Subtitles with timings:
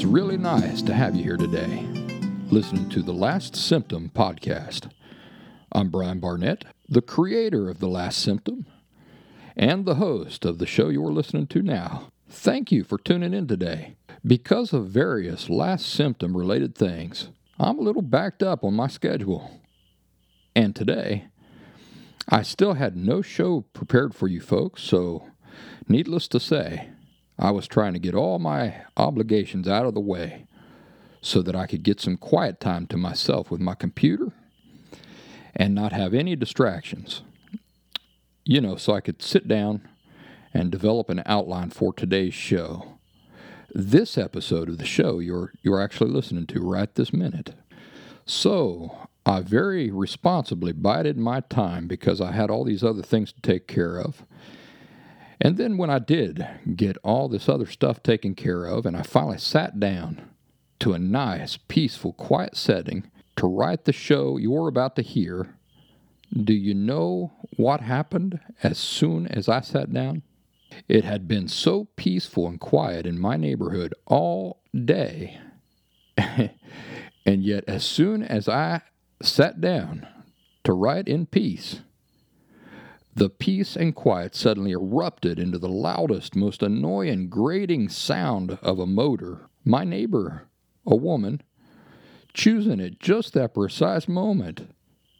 [0.00, 1.86] It's really nice to have you here today,
[2.48, 4.90] listening to the Last Symptom podcast.
[5.72, 8.64] I'm Brian Barnett, the creator of The Last Symptom
[9.58, 12.12] and the host of the show you're listening to now.
[12.30, 13.96] Thank you for tuning in today.
[14.26, 19.60] Because of various last symptom related things, I'm a little backed up on my schedule.
[20.56, 21.26] And today,
[22.26, 25.26] I still had no show prepared for you folks, so
[25.86, 26.88] needless to say,
[27.40, 30.46] I was trying to get all my obligations out of the way
[31.22, 34.32] so that I could get some quiet time to myself with my computer
[35.56, 37.22] and not have any distractions.
[38.44, 39.88] You know, so I could sit down
[40.52, 42.98] and develop an outline for today's show.
[43.72, 47.54] This episode of the show you're you're actually listening to right this minute.
[48.26, 53.40] So, I very responsibly bided my time because I had all these other things to
[53.40, 54.24] take care of.
[55.40, 56.46] And then when I did
[56.76, 60.28] get all this other stuff taken care of and I finally sat down
[60.80, 65.56] to a nice, peaceful, quiet setting to write the show you're about to hear,
[66.32, 70.22] do you know what happened as soon as I sat down?
[70.88, 75.40] It had been so peaceful and quiet in my neighborhood all day.
[76.16, 78.82] and yet, as soon as I
[79.22, 80.06] sat down
[80.64, 81.80] to write in peace,
[83.14, 88.86] the peace and quiet suddenly erupted into the loudest, most annoying, grating sound of a
[88.86, 89.48] motor.
[89.64, 90.48] My neighbor,
[90.86, 91.42] a woman,
[92.32, 94.68] choosing at just that precise moment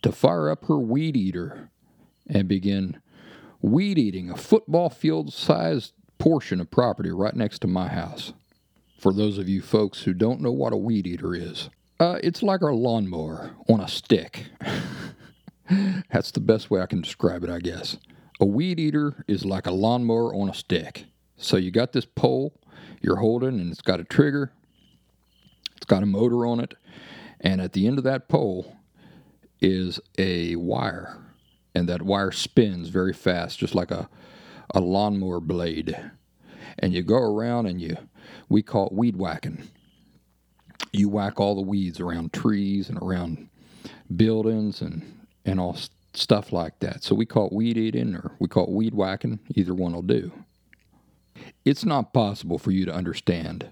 [0.03, 1.71] to fire up her weed eater
[2.29, 3.00] and begin
[3.61, 8.33] weed eating a football field sized portion of property right next to my house.
[8.99, 12.43] For those of you folks who don't know what a weed eater is, uh, it's
[12.43, 14.47] like our lawnmower on a stick.
[16.12, 17.97] That's the best way I can describe it, I guess.
[18.41, 21.06] A weed eater is like a lawnmower on a stick.
[21.36, 22.54] So you got this pole
[23.00, 24.53] you're holding, and it's got a trigger,
[25.76, 26.75] it's got a motor on it,
[27.41, 28.76] and at the end of that pole
[29.60, 31.19] is a wire,
[31.75, 34.08] and that wire spins very fast, just like a,
[34.75, 35.97] a lawnmower blade.
[36.78, 37.97] And you go around and you,
[38.48, 39.69] we call it weed whacking.
[40.92, 43.48] You whack all the weeds around trees and around
[44.14, 45.77] buildings and and all
[46.12, 47.03] stuff like that.
[47.03, 49.41] So we call it weed eating or we call it weed whacking.
[49.55, 50.33] Either one will do.
[51.65, 53.71] It's not possible for you to understand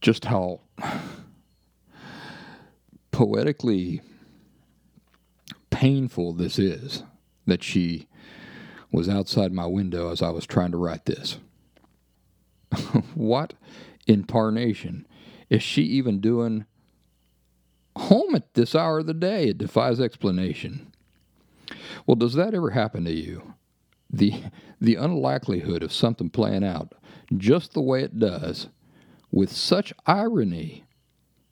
[0.00, 0.60] just how
[3.10, 4.00] poetically
[5.70, 7.02] painful this is
[7.46, 8.08] that she
[8.90, 11.38] was outside my window as I was trying to write this.
[13.14, 13.54] what
[14.06, 15.06] in tarnation
[15.50, 16.64] is she even doing
[17.98, 19.48] home at this hour of the day.
[19.48, 20.92] It defies explanation.
[22.06, 23.54] Well, does that ever happen to you?
[24.10, 24.44] The,
[24.80, 26.94] the unlikelihood of something playing out
[27.36, 28.68] just the way it does,
[29.30, 30.84] with such irony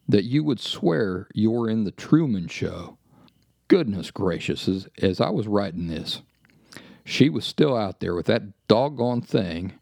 [0.08, 2.96] that you would swear you're in the Truman Show.
[3.68, 6.22] Goodness gracious, as, as I was writing this,
[7.04, 9.74] she was still out there with that doggone thing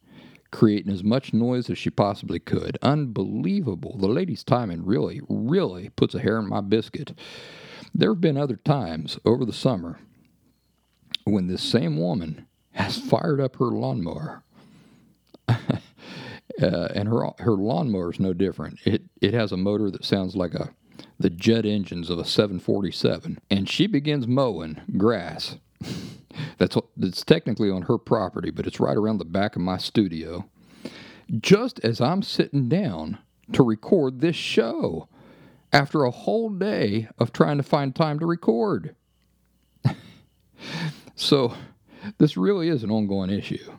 [0.54, 2.78] creating as much noise as she possibly could.
[2.81, 3.98] Unbelievable.
[3.98, 7.12] The lady's timing really, really puts a hair in my biscuit.
[7.93, 9.99] There have been other times over the summer
[11.25, 14.44] when this same woman has fired up her lawnmower.
[15.49, 15.79] uh,
[16.61, 18.79] and her her lawnmower is no different.
[18.84, 20.73] It it has a motor that sounds like a
[21.19, 25.56] the jet engines of a 747, and she begins mowing grass
[26.59, 30.49] that's that's technically on her property, but it's right around the back of my studio.
[31.41, 33.19] Just as I'm sitting down
[33.53, 35.09] to record this show
[35.73, 38.94] after a whole day of trying to find time to record.
[41.17, 41.55] so,
[42.19, 43.73] this really is an ongoing issue.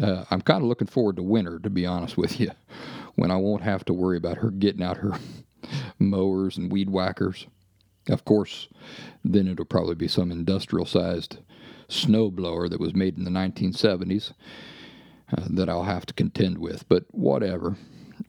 [0.00, 2.50] Uh, I'm kind of looking forward to winter, to be honest with you,
[3.14, 5.12] when I won't have to worry about her getting out her
[5.98, 7.46] mowers and weed whackers.
[8.10, 8.68] Of course,
[9.24, 11.38] then it'll probably be some industrial sized
[11.88, 14.32] snow blower that was made in the 1970s
[15.36, 16.88] uh, that I'll have to contend with.
[16.88, 17.76] But whatever,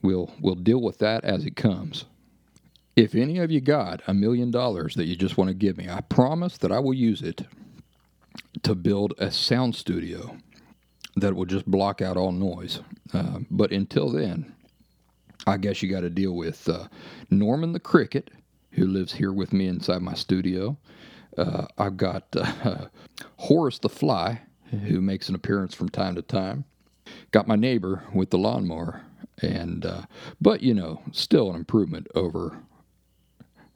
[0.02, 2.04] we'll we'll deal with that as it comes.
[2.94, 5.88] If any of you got a million dollars that you just want to give me,
[5.88, 7.46] I promise that I will use it
[8.62, 10.36] to build a sound studio
[11.16, 12.80] that will just block out all noise.
[13.12, 14.54] Uh, but until then,
[15.46, 16.88] I guess you got to deal with uh,
[17.30, 18.30] Norman the Cricket,
[18.72, 20.76] who lives here with me inside my studio.
[21.36, 22.86] Uh, I've got uh,
[23.36, 26.64] Horace the Fly, who makes an appearance from time to time.
[27.30, 29.02] Got my neighbor with the lawnmower,
[29.40, 30.02] and uh,
[30.40, 32.58] but you know, still an improvement over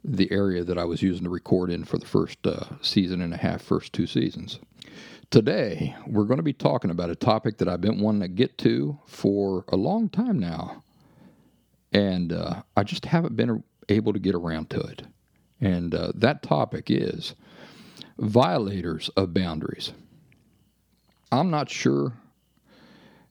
[0.04, 3.34] the area that I was using to record in for the first uh, season and
[3.34, 4.60] a half, first two seasons.
[5.30, 8.56] Today, we're going to be talking about a topic that I've been wanting to get
[8.58, 10.84] to for a long time now,
[11.92, 15.02] and uh, I just haven't been able to get around to it.
[15.60, 17.34] And uh, that topic is
[18.18, 19.92] violators of boundaries.
[21.32, 22.12] I'm not sure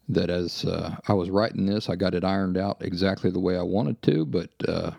[0.09, 3.57] that as uh, I was writing this, I got it ironed out exactly the way
[3.57, 4.91] I wanted to, but uh,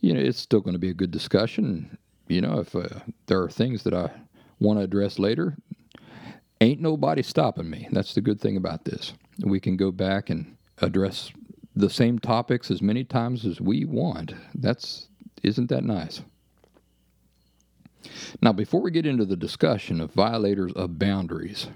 [0.00, 1.98] you know, it's still going to be a good discussion.
[2.28, 4.10] You know, if uh, there are things that I
[4.60, 5.56] want to address later,
[6.60, 7.88] ain't nobody stopping me.
[7.92, 9.14] That's the good thing about this.
[9.44, 11.30] We can go back and address
[11.76, 14.32] the same topics as many times as we want.
[14.54, 15.08] That's
[15.42, 16.22] isn't that nice?
[18.40, 21.68] Now, before we get into the discussion of violators of boundaries,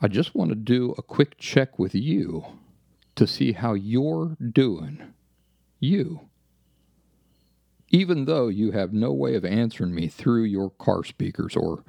[0.00, 2.44] I just want to do a quick check with you
[3.16, 5.14] to see how you're doing.
[5.78, 6.28] You.
[7.90, 11.84] Even though you have no way of answering me through your car speakers or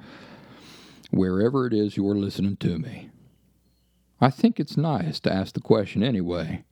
[1.10, 3.10] wherever it is you're listening to me.
[4.20, 6.64] I think it's nice to ask the question anyway,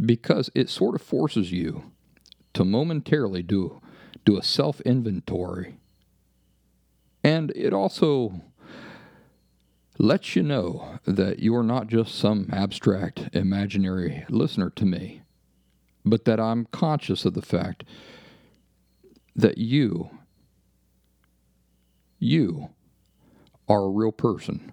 [0.00, 1.92] because it sort of forces you
[2.54, 3.80] to momentarily do,
[4.24, 5.78] do a self inventory.
[7.24, 8.42] And it also
[9.98, 15.22] lets you know that you are not just some abstract, imaginary listener to me,
[16.04, 17.84] but that I'm conscious of the fact
[19.34, 20.10] that you,
[22.18, 22.70] you,
[23.68, 24.72] are a real person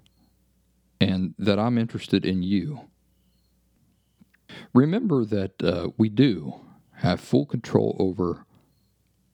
[1.02, 2.82] and that I'm interested in you.
[4.74, 6.62] Remember that uh, we do
[6.98, 8.46] have full control over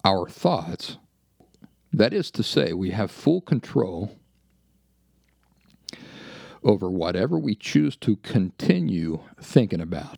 [0.03, 0.97] our thoughts.
[1.94, 4.18] That is to say, we have full control
[6.63, 10.18] over whatever we choose to continue thinking about.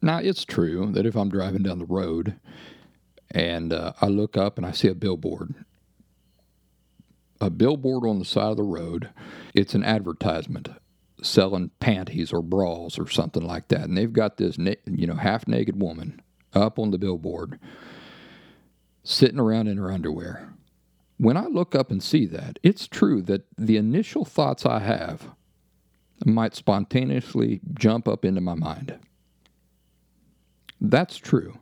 [0.00, 2.38] Now, it's true that if I'm driving down the road
[3.30, 5.54] and uh, I look up and I see a billboard
[7.40, 9.10] a billboard on the side of the road.
[9.54, 10.68] It's an advertisement
[11.22, 13.82] selling panties or bras or something like that.
[13.82, 16.20] And they've got this, you know, half naked woman
[16.54, 17.58] up on the billboard
[19.02, 20.52] sitting around in her underwear.
[21.16, 25.28] When I look up and see that, it's true that the initial thoughts I have
[26.24, 28.98] might spontaneously jump up into my mind.
[30.80, 31.58] That's true.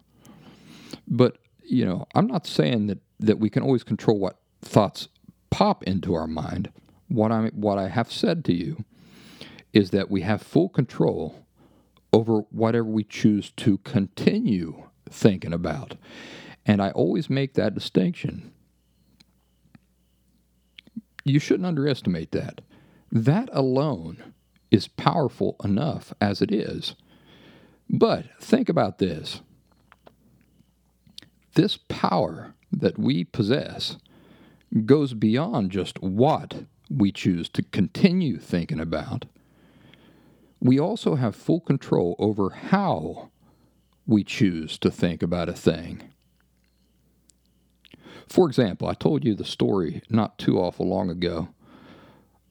[1.08, 5.08] But, you know, I'm not saying that, that we can always control what thoughts
[5.50, 6.70] pop into our mind,
[7.08, 8.84] what I what I have said to you
[9.72, 11.46] is that we have full control
[12.12, 15.96] over whatever we choose to continue thinking about.
[16.64, 18.52] And I always make that distinction.
[21.24, 22.60] You shouldn't underestimate that.
[23.12, 24.32] That alone
[24.70, 26.94] is powerful enough as it is.
[27.88, 29.40] But think about this
[31.54, 33.96] this power that we possess
[34.84, 39.24] goes beyond just what we choose to continue thinking about.
[40.60, 43.30] We also have full control over how
[44.06, 46.02] we choose to think about a thing.
[48.28, 51.48] For example, I told you the story not too awful long ago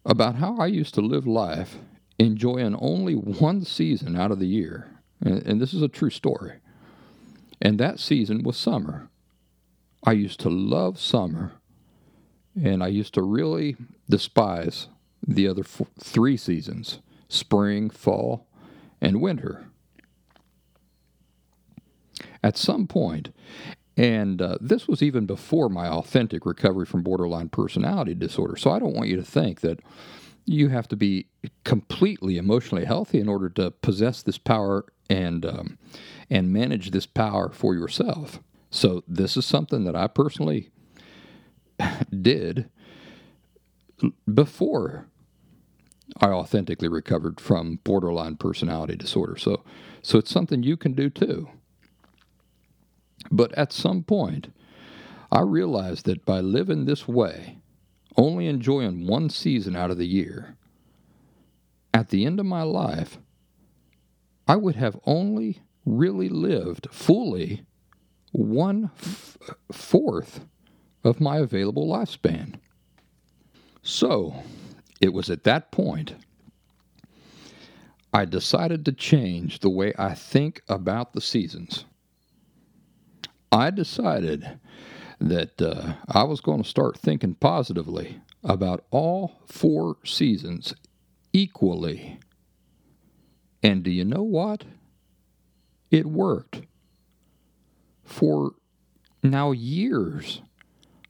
[0.05, 1.77] about how I used to live life
[2.17, 4.89] enjoying only one season out of the year.
[5.21, 6.53] And, and, this is a true story.
[7.61, 9.09] And that season was summer.
[10.03, 11.53] I used to love summer
[12.61, 13.75] and I used to really
[14.09, 14.87] despise
[15.25, 18.47] the other four, three seasons spring, fall,
[19.01, 19.65] and winter.
[22.43, 23.31] At some point,
[23.97, 28.57] and uh, this was even before my authentic recovery from borderline personality disorder.
[28.57, 29.79] So I don't want you to think that
[30.45, 31.27] you have to be
[31.63, 35.77] completely emotionally healthy in order to possess this power and um,
[36.29, 38.39] and manage this power for yourself.
[38.69, 40.69] So this is something that I personally
[42.21, 42.69] did
[44.31, 45.07] before
[46.21, 49.37] I authentically recovered from borderline personality disorder.
[49.37, 49.63] So,
[50.01, 51.49] so it's something you can do too.
[53.31, 54.53] But at some point,
[55.31, 57.57] I realized that by living this way,
[58.15, 60.55] only enjoying one season out of the year,
[61.93, 63.17] at the end of my life,
[64.47, 67.65] I would have only really lived fully
[68.31, 69.37] one f-
[69.71, 70.45] fourth
[71.03, 72.55] of my available lifespan.
[73.81, 74.43] So,
[75.01, 76.15] it was at that point
[78.13, 81.83] I decided to change the way I think about the seasons.
[83.51, 84.59] I decided
[85.19, 90.73] that uh, I was going to start thinking positively about all four seasons
[91.33, 92.19] equally.
[93.61, 94.63] And do you know what?
[95.91, 96.61] It worked.
[98.03, 98.53] For
[99.23, 100.41] now years,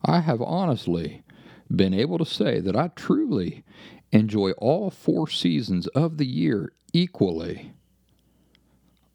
[0.04, 1.24] I have honestly
[1.70, 3.65] been able to say that I truly
[4.12, 7.74] enjoy all four seasons of the year equally.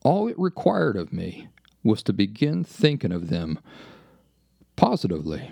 [0.03, 1.49] All it required of me
[1.83, 3.59] was to begin thinking of them
[4.77, 5.51] positively.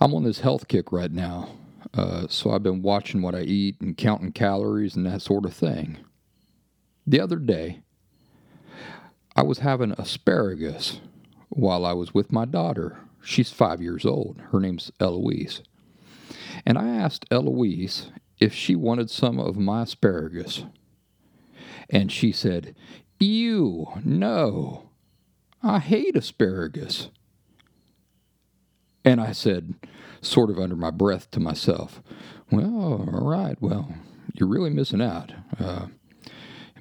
[0.00, 1.50] I'm on this health kick right now,
[1.94, 5.54] uh, so I've been watching what I eat and counting calories and that sort of
[5.54, 5.98] thing.
[7.06, 7.80] The other day,
[9.34, 11.00] I was having asparagus
[11.48, 12.98] while I was with my daughter.
[13.22, 14.40] She's five years old.
[14.52, 15.62] Her name's Eloise.
[16.68, 20.66] And I asked Eloise if she wanted some of my asparagus.
[21.88, 22.76] And she said,
[23.18, 24.90] Ew, no.
[25.62, 27.08] I hate asparagus.
[29.02, 29.76] And I said,
[30.20, 32.02] sort of under my breath to myself,
[32.52, 33.90] Well, all right, well,
[34.34, 35.32] you're really missing out.
[35.58, 35.86] Uh,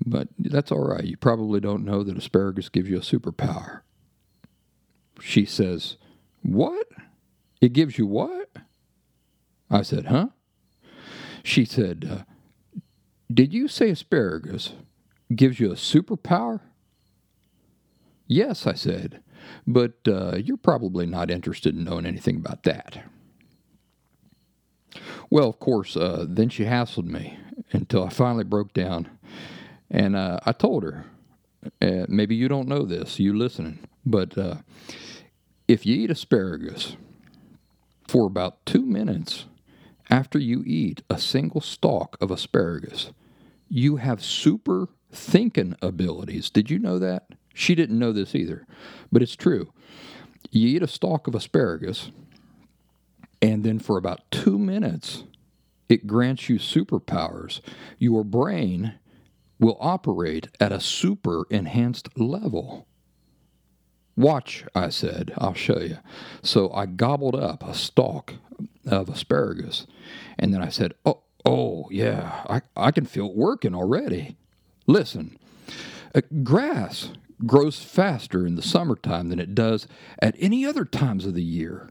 [0.06, 1.06] but that's all right.
[1.06, 3.84] You probably don't know that asparagus gives you a superpower.
[5.22, 5.96] She says,
[6.42, 6.88] What?
[7.62, 8.50] It gives you what?
[9.70, 10.28] I said, Huh?
[11.44, 12.82] She said, uh,
[13.34, 14.74] Did you say asparagus
[15.36, 16.62] gives you a superpower?
[18.28, 19.22] Yes, I said,
[19.66, 23.04] but uh, you're probably not interested in knowing anything about that.
[25.30, 27.38] Well, of course, uh, then she hassled me
[27.72, 29.10] until I finally broke down.
[29.90, 31.06] And uh, I told her,
[31.82, 34.56] uh, maybe you don't know this, you listening, but uh,
[35.68, 36.96] if you eat asparagus
[38.08, 39.46] for about two minutes
[40.10, 43.12] after you eat a single stalk of asparagus,
[43.70, 46.50] you have super thinking abilities.
[46.50, 47.28] Did you know that?
[47.54, 48.66] She didn't know this either,
[49.12, 49.74] but it's true.
[50.52, 52.12] You eat a stalk of asparagus,
[53.42, 55.24] and then for about two minutes,
[55.90, 57.62] it grants you superpowers.
[57.98, 58.96] Your brain
[59.60, 62.88] will operate at a super enhanced level.
[64.16, 65.98] Watch, I said, I'll show you.
[66.42, 68.34] So I gobbled up a stalk
[68.88, 69.86] of asparagus,
[70.40, 74.36] and then I said, Oh, oh yeah, I, I can feel it working already.
[74.86, 75.38] Listen,
[76.16, 77.12] uh, grass
[77.46, 79.88] grows faster in the summertime than it does
[80.20, 81.90] at any other times of the year.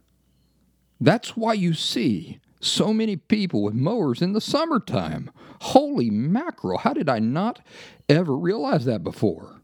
[1.01, 5.31] That's why you see so many people with mowers in the summertime.
[5.61, 7.61] Holy mackerel, how did I not
[8.09, 9.61] ever realize that before?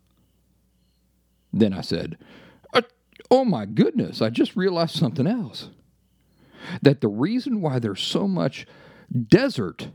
[1.52, 2.16] Then I said,
[2.72, 2.82] uh,
[3.30, 5.70] Oh my goodness, I just realized something else.
[6.80, 8.66] That the reason why there's so much
[9.28, 9.88] desert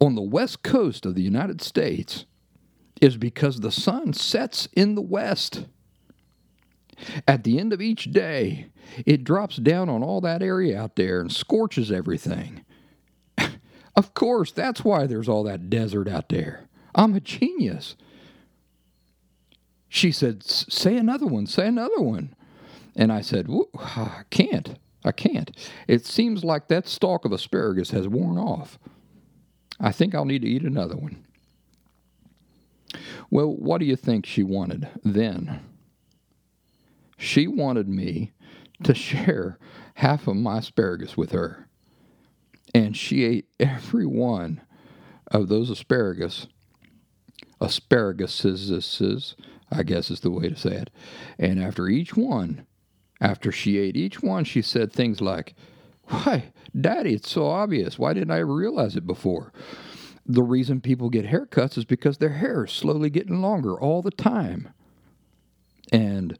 [0.00, 2.26] on the west coast of the United States
[3.00, 5.66] is because the sun sets in the west.
[7.26, 8.66] At the end of each day,
[9.04, 12.64] it drops down on all that area out there and scorches everything.
[13.96, 16.68] of course, that's why there's all that desert out there.
[16.94, 17.96] I'm a genius.
[19.88, 22.34] She said, Say another one, say another one.
[22.94, 24.78] And I said, I can't.
[25.04, 25.50] I can't.
[25.88, 28.78] It seems like that stalk of asparagus has worn off.
[29.80, 31.24] I think I'll need to eat another one.
[33.30, 35.60] Well, what do you think she wanted then?
[37.16, 38.32] She wanted me
[38.82, 39.58] to share
[39.94, 41.68] half of my asparagus with her.
[42.74, 44.60] And she ate every one
[45.28, 46.46] of those asparagus.
[47.60, 49.34] Asparaguses,
[49.70, 50.90] I guess is the way to say it.
[51.38, 52.66] And after each one,
[53.22, 55.54] after she ate each one, she said things like,
[56.08, 57.98] Why, Daddy, it's so obvious.
[57.98, 59.52] Why didn't I realize it before?
[60.26, 64.10] the reason people get haircuts is because their hair is slowly getting longer all the
[64.10, 64.72] time.
[65.92, 66.38] And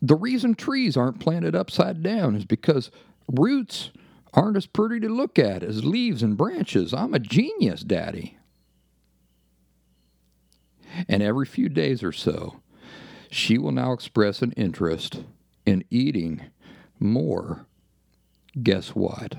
[0.00, 2.90] the reason trees aren't planted upside down is because
[3.28, 3.90] roots
[4.32, 6.94] aren't as pretty to look at as leaves and branches.
[6.94, 8.38] I'm a genius, Daddy.
[11.08, 12.60] And every few days or so,
[13.30, 15.22] she will now express an interest
[15.66, 16.42] in eating
[16.98, 17.66] more.
[18.62, 19.36] Guess what?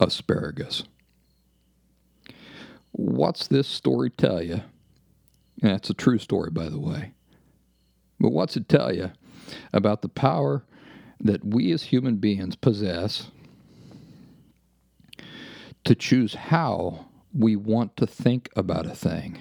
[0.00, 0.84] Asparagus.
[2.92, 4.62] What's this story tell you?
[5.62, 7.12] And it's a true story, by the way.
[8.20, 9.12] But what's it tell you
[9.72, 10.64] about the power
[11.20, 13.30] that we as human beings possess
[15.84, 19.38] to choose how we want to think about a thing?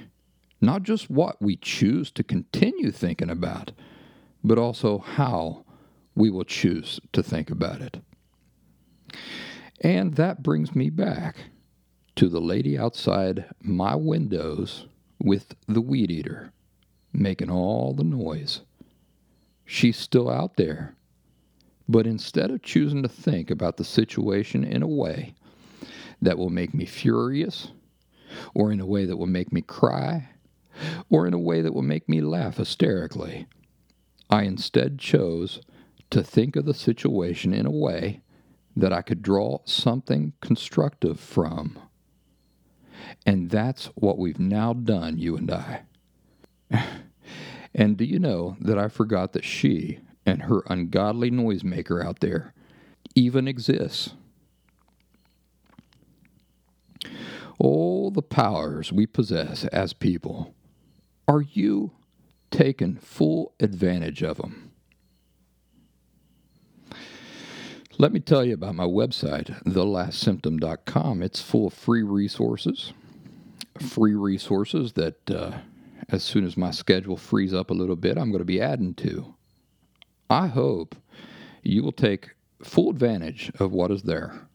[0.60, 3.72] Not just what we choose to continue thinking about,
[4.44, 5.66] but also how
[6.16, 8.00] we will choose to think about it.
[9.82, 11.38] And that brings me back
[12.16, 14.88] to the lady outside my windows
[15.20, 16.52] with the weed eater
[17.14, 18.62] making all the noise.
[19.66, 20.96] She's still out there.
[21.88, 25.36] But instead of choosing to think about the situation in a way
[26.22, 27.70] that will make me furious,
[28.56, 30.30] or in a way that will make me cry,
[31.10, 33.46] or in a way that will make me laugh hysterically,
[34.30, 35.62] I instead chose
[36.10, 38.22] to think of the situation in a way
[38.76, 41.80] that I could draw something constructive from.
[43.26, 45.82] And that's what we've now done, you and I.
[47.76, 52.54] and do you know that I forgot that she and her ungodly noisemaker out there
[53.16, 54.14] even exists?
[57.60, 60.54] All the powers we possess as people,
[61.28, 61.92] are you
[62.54, 64.72] taking full advantage of them?
[67.98, 71.22] Let me tell you about my website, thelastsymptom.com.
[71.22, 72.94] It's full of free resources,
[73.80, 75.52] free resources that uh,
[76.10, 78.94] as soon as my schedule frees up a little bit, I'm going to be adding
[78.96, 79.34] to.
[80.30, 80.96] I hope
[81.64, 82.32] you will take
[82.64, 84.48] full advantage of what is there.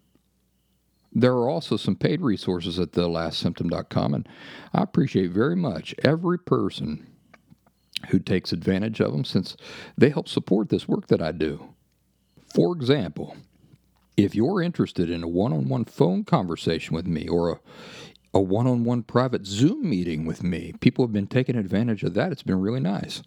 [1.13, 4.29] There are also some paid resources at thelastsymptom.com, and
[4.73, 7.07] I appreciate very much every person
[8.09, 9.57] who takes advantage of them since
[9.97, 11.75] they help support this work that I do.
[12.55, 13.37] For example,
[14.17, 17.61] if you're interested in a one on one phone conversation with me or
[18.35, 20.73] a one on one private Zoom meeting with me.
[20.81, 22.33] People have been taking advantage of that.
[22.33, 23.23] It's been really nice.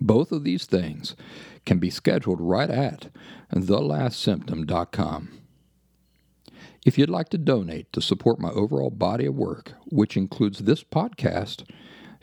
[0.00, 1.14] Both of these things
[1.64, 3.10] can be scheduled right at
[3.54, 5.38] thelastsymptom.com.
[6.84, 10.82] If you'd like to donate to support my overall body of work, which includes this
[10.82, 11.62] podcast,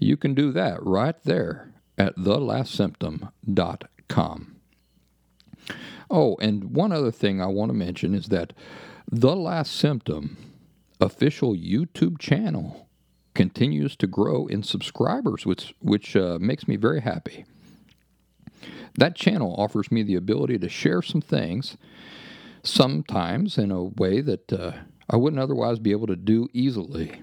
[0.02, 4.56] you can do that right there at thelastsymptom.com.
[6.10, 8.54] Oh, and one other thing I want to mention is that
[9.12, 10.38] The Last Symptom
[11.00, 12.88] official YouTube channel
[13.36, 17.46] continues to grow in subscribers, which which uh, makes me very happy.
[18.98, 21.78] That channel offers me the ability to share some things,
[22.64, 24.72] sometimes in a way that uh,
[25.10, 27.22] I wouldn't otherwise be able to do easily.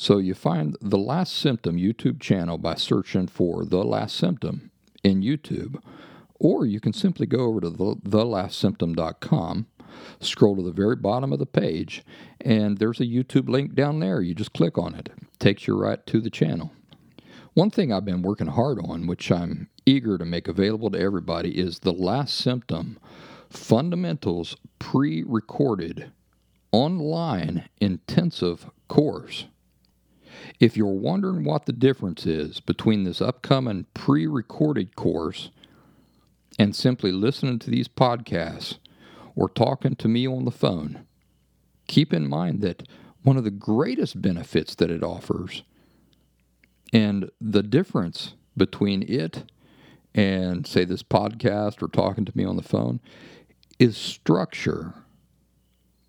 [0.00, 4.70] So you find the Last Symptom YouTube channel by searching for The Last Symptom
[5.04, 5.78] in YouTube,
[6.36, 9.66] or you can simply go over to the, thelastsymptom.com
[10.18, 12.02] Scroll to the very bottom of the page,
[12.40, 14.22] and there's a YouTube link down there.
[14.22, 16.72] You just click on it, it takes you right to the channel.
[17.52, 21.58] One thing I've been working hard on, which I'm eager to make available to everybody,
[21.58, 22.98] is the last symptom
[23.50, 26.10] fundamentals pre recorded
[26.72, 29.44] online intensive course.
[30.58, 35.50] If you're wondering what the difference is between this upcoming pre recorded course
[36.58, 38.78] and simply listening to these podcasts,
[39.36, 41.06] or talking to me on the phone,
[41.86, 42.86] keep in mind that
[43.22, 45.62] one of the greatest benefits that it offers
[46.92, 49.44] and the difference between it
[50.14, 53.00] and, say, this podcast or talking to me on the phone
[53.78, 54.94] is structure.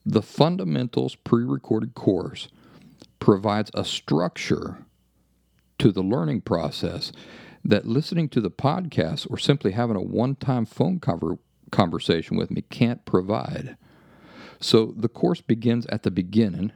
[0.06, 2.48] The fundamentals pre recorded course
[3.22, 4.86] provides a structure
[5.78, 7.14] to the learning process
[7.64, 11.38] that listening to the podcast or simply having a one time phone cover
[11.72, 13.78] conversation with me can't provide.
[14.60, 16.74] So the course begins at the beginning,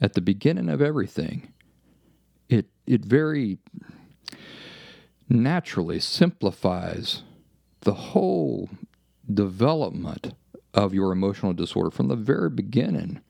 [0.00, 1.52] at the beginning of everything.
[2.48, 3.58] It it very
[5.28, 7.22] naturally simplifies
[7.80, 8.68] the whole
[9.32, 10.34] development
[10.74, 13.22] of your emotional disorder from the very beginning.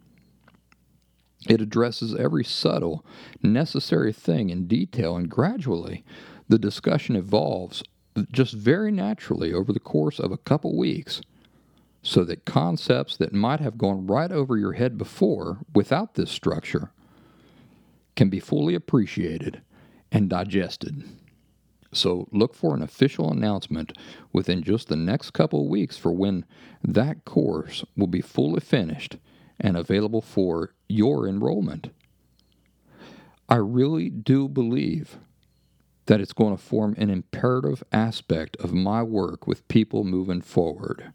[1.49, 3.05] It addresses every subtle,
[3.43, 6.05] necessary thing in detail, and gradually
[6.49, 7.83] the discussion evolves
[8.31, 11.21] just very naturally over the course of a couple weeks
[12.03, 16.91] so that concepts that might have gone right over your head before without this structure
[18.17, 19.63] can be fully appreciated
[20.11, 21.05] and digested.
[21.93, 23.93] So look for an official announcement
[24.33, 26.45] within just the next couple weeks for when
[26.83, 29.17] that course will be fully finished
[29.62, 31.88] and available for your enrollment.
[33.48, 35.18] I really do believe
[36.07, 41.12] that it's going to form an imperative aspect of my work with people moving forward.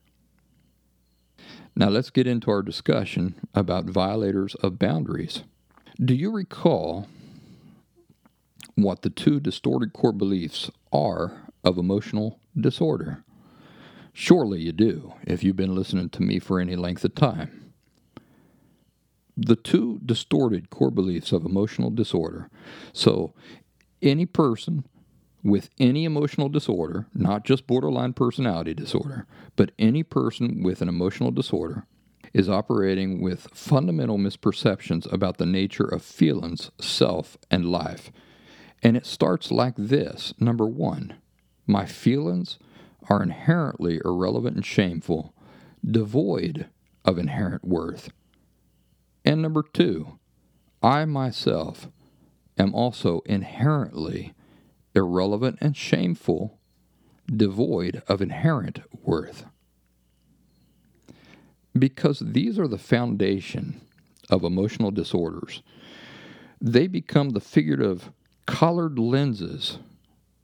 [1.76, 5.44] Now, let's get into our discussion about violators of boundaries.
[6.04, 7.08] Do you recall
[8.76, 13.24] what the two distorted core beliefs are of emotional disorder?
[14.14, 17.67] Surely you do, if you've been listening to me for any length of time.
[19.38, 22.50] The two distorted core beliefs of emotional disorder.
[22.92, 23.34] So,
[24.02, 24.86] any person
[25.44, 31.32] with any emotional disorder, not just borderline personality disorder, but any person with an emotional
[31.32, 31.86] disorder,
[32.34, 38.12] is operating with fundamental misperceptions about the nature of feelings, self, and life.
[38.84, 41.16] And it starts like this Number one,
[41.66, 42.60] my feelings
[43.10, 45.34] are inherently irrelevant and shameful,
[45.86, 46.68] devoid
[47.06, 48.10] of inherent worth.
[49.28, 50.20] And number two,
[50.82, 51.90] I myself
[52.58, 54.34] am also inherently
[54.96, 56.58] irrelevant and shameful,
[57.28, 59.44] devoid of inherent worth.
[61.78, 63.82] Because these are the foundation
[64.30, 65.62] of emotional disorders,
[66.62, 68.10] they become the figurative
[68.46, 69.80] colored lenses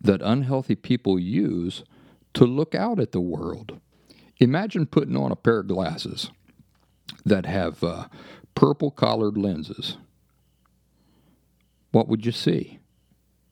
[0.02, 1.86] that unhealthy people use
[2.34, 3.80] to look out at the world.
[4.40, 6.32] Imagine putting on a pair of glasses
[7.24, 8.08] that have uh,
[8.56, 9.98] purple collared lenses.
[11.92, 12.80] What would you see?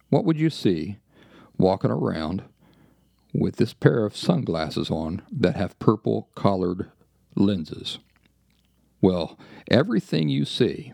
[0.10, 0.98] What would you see
[1.58, 2.44] walking around
[3.34, 6.92] with this pair of sunglasses on that have purple collared
[7.36, 8.00] lenses?
[9.02, 9.38] Well,
[9.70, 10.94] everything you see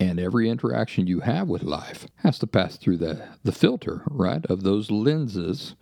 [0.00, 4.44] and every interaction you have with life has to pass through the, the filter, right,
[4.46, 5.76] of those lenses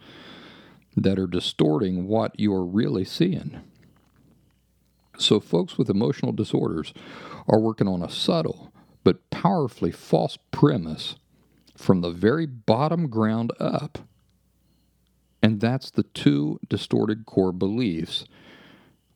[0.96, 3.60] that are distorting what you're really seeing.
[5.20, 6.94] So, folks with emotional disorders
[7.46, 8.72] are working on a subtle
[9.04, 11.16] but powerfully false premise
[11.76, 13.98] from the very bottom ground up.
[15.42, 18.24] And that's the two distorted core beliefs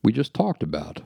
[0.03, 1.01] we just talked about.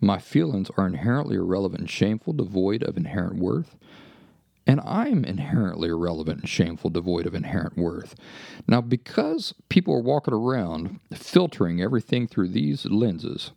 [0.00, 3.76] My feelings are inherently irrelevant and shameful, devoid of inherent worth
[4.68, 8.14] and I'm inherently irrelevant and shameful, devoid of inherent worth.
[8.68, 13.52] Now, because people are walking around filtering everything through these lenses,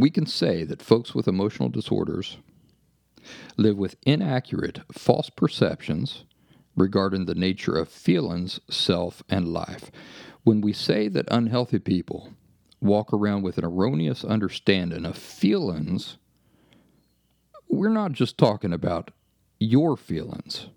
[0.00, 2.38] we can say that folks with emotional disorders
[3.56, 6.24] live with inaccurate, false perceptions
[6.76, 9.90] regarding the nature of feelings, self, and life.
[10.44, 12.32] When we say that unhealthy people
[12.80, 16.16] walk around with an erroneous understanding of feelings,
[17.68, 19.10] we're not just talking about
[19.58, 20.68] your feelings.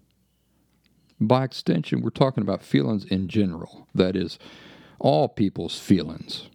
[1.19, 4.37] By extension, we're talking about feelings in general, that is,
[4.99, 6.49] all people's feelings.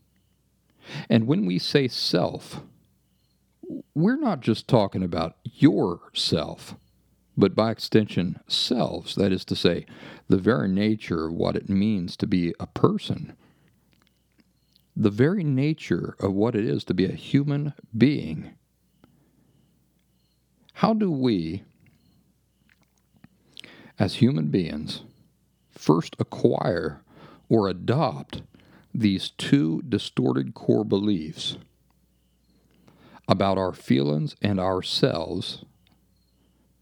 [1.09, 2.63] And when we say self,
[3.95, 6.77] we're not just talking about your self,
[7.37, 9.87] but by extension, selves, that is to say,
[10.29, 13.35] the very nature of what it means to be a person.
[14.97, 18.55] The very nature of what it is to be a human being.
[20.75, 21.63] How do we,
[23.99, 25.03] as human beings,
[25.71, 27.03] first acquire
[27.49, 28.43] or adopt
[28.99, 31.57] these two distorted core beliefs
[33.29, 35.65] about our feelings and ourselves,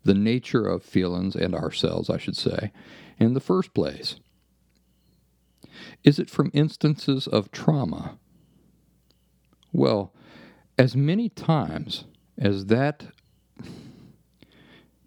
[0.04, 2.72] the nature of feelings and ourselves, I should say,
[3.18, 4.16] in the first place?
[6.04, 8.18] Is it from instances of trauma?
[9.72, 10.14] Well,
[10.78, 12.04] as many times
[12.38, 13.06] as that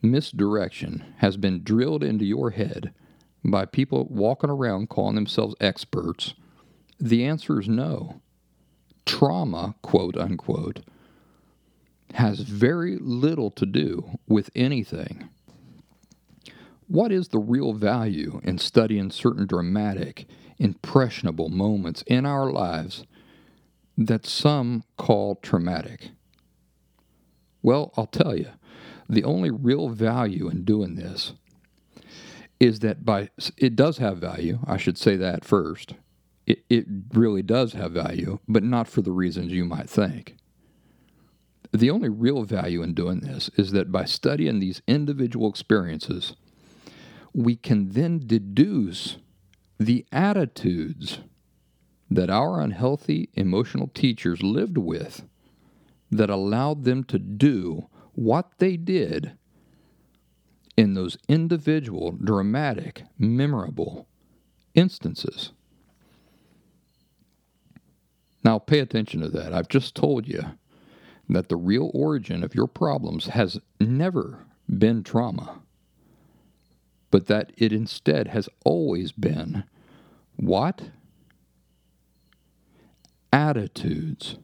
[0.02, 2.94] misdirection has been drilled into your head
[3.44, 6.34] by people walking around calling themselves experts,
[7.00, 8.22] the answer is no.
[9.06, 10.82] Trauma, quote unquote,
[12.14, 15.30] has very little to do with anything.
[16.88, 20.26] What is the real value in studying certain dramatic,
[20.58, 23.04] impressionable moments in our lives
[23.98, 26.10] that some call traumatic?
[27.62, 28.48] Well, I'll tell you
[29.08, 31.34] the only real value in doing this
[32.60, 34.60] is that by it does have value.
[34.66, 35.94] I should say that first.
[36.50, 40.36] It, it really does have value, but not for the reasons you might think.
[41.72, 46.36] The only real value in doing this is that by studying these individual experiences,
[47.34, 49.18] we can then deduce
[49.80, 51.20] the attitudes
[52.10, 55.24] that our unhealthy emotional teachers lived with
[56.10, 59.38] that allowed them to do what they did
[60.76, 64.08] in those individual, dramatic, memorable
[64.74, 65.52] instances.
[68.44, 69.54] Now, pay attention to that.
[69.54, 70.44] I've just told you
[71.30, 75.62] that the real origin of your problems has never been trauma,
[77.12, 79.64] but that it instead has always been
[80.38, 80.92] what?
[83.34, 84.38] Attitudes,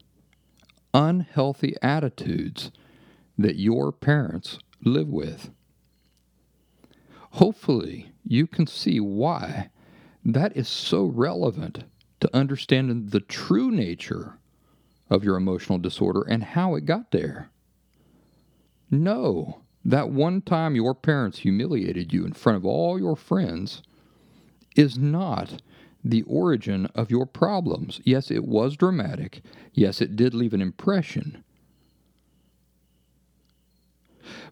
[0.93, 2.71] unhealthy attitudes
[3.37, 5.51] that your parents live with.
[7.31, 9.69] hopefully you can see why
[10.23, 11.83] that is so relevant
[12.19, 14.37] to understanding the true nature
[15.09, 17.49] of your emotional disorder and how it got there.
[18.89, 23.83] No, that one time your parents humiliated you in front of all your friends
[24.75, 25.61] is not
[26.03, 27.99] the origin of your problems.
[28.03, 29.41] Yes, it was dramatic.
[29.73, 31.43] Yes, it did leave an impression.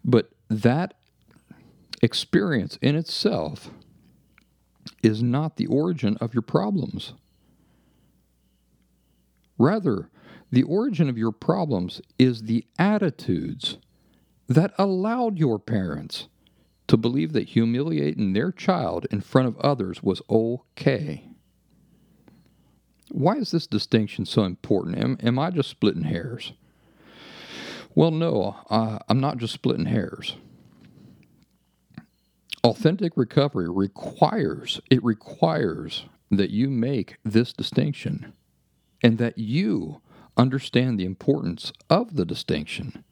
[0.04, 0.94] But that
[2.02, 3.70] experience in itself
[5.02, 7.14] is not the origin of your problems.
[9.58, 10.10] Rather,
[10.50, 13.78] the origin of your problems is the attitudes
[14.48, 16.28] that allowed your parents
[16.86, 21.28] to believe that humiliating their child in front of others was okay.
[23.10, 24.98] Why is this distinction so important?
[24.98, 26.52] Am, am I just splitting hairs?
[27.94, 30.36] Well, no, uh, I'm not just splitting hairs.
[32.64, 38.32] Authentic recovery requires, it requires that you make this distinction
[39.04, 40.00] and that you
[40.36, 43.04] understand the importance of the distinction.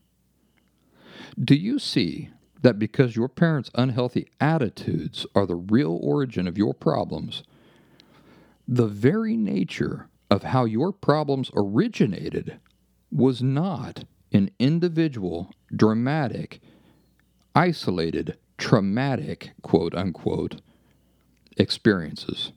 [1.39, 2.31] Do you see
[2.63, 7.43] that because your parents' unhealthy attitudes are the real origin of your problems,
[8.67, 12.59] the very nature of how your problems originated
[13.11, 16.61] was not in individual, dramatic,
[17.55, 20.63] isolated, traumatic, quote unquote,
[21.59, 22.53] experiences.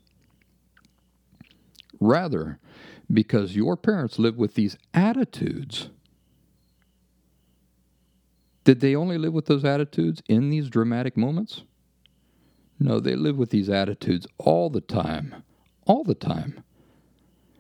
[2.00, 2.60] Rather,
[3.12, 5.90] because your parents lived with these attitudes
[8.66, 11.62] did they only live with those attitudes in these dramatic moments?
[12.80, 15.44] No, they live with these attitudes all the time.
[15.86, 16.64] All the time.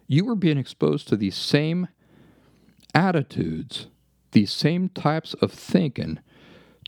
[0.08, 1.88] You were being exposed to these same
[2.96, 3.88] attitudes,
[4.32, 6.20] these same types of thinking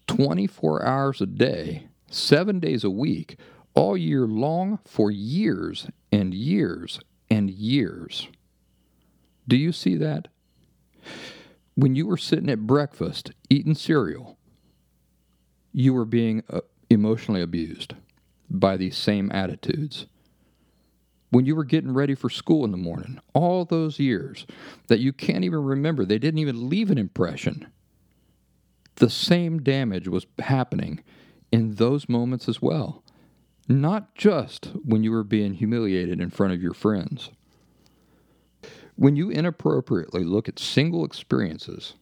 [0.08, 3.38] 24 hours a day, seven days a week,
[3.76, 8.30] all year long for years and years and years.
[9.48, 10.28] Do you see that?
[11.78, 14.36] when you were sitting at breakfast eating cereal,
[15.72, 17.94] you were being uh, emotionally abused
[18.50, 20.08] by these same attitudes.
[21.30, 24.48] When you were getting ready for school in the morning, all those years
[24.88, 27.68] that you can't even remember, they didn't even leave an impression.
[28.96, 31.04] The same damage was happening
[31.52, 33.04] in those moments as well.
[33.68, 37.30] Not just when you were being humiliated in front of your friends.
[38.98, 41.94] When you inappropriately look at single experiences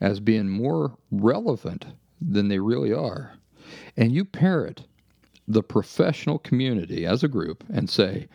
[0.00, 1.86] as being more relevant
[2.20, 3.34] than they really are,
[3.96, 4.86] and you parrot
[5.46, 8.26] the professional community as a group and say,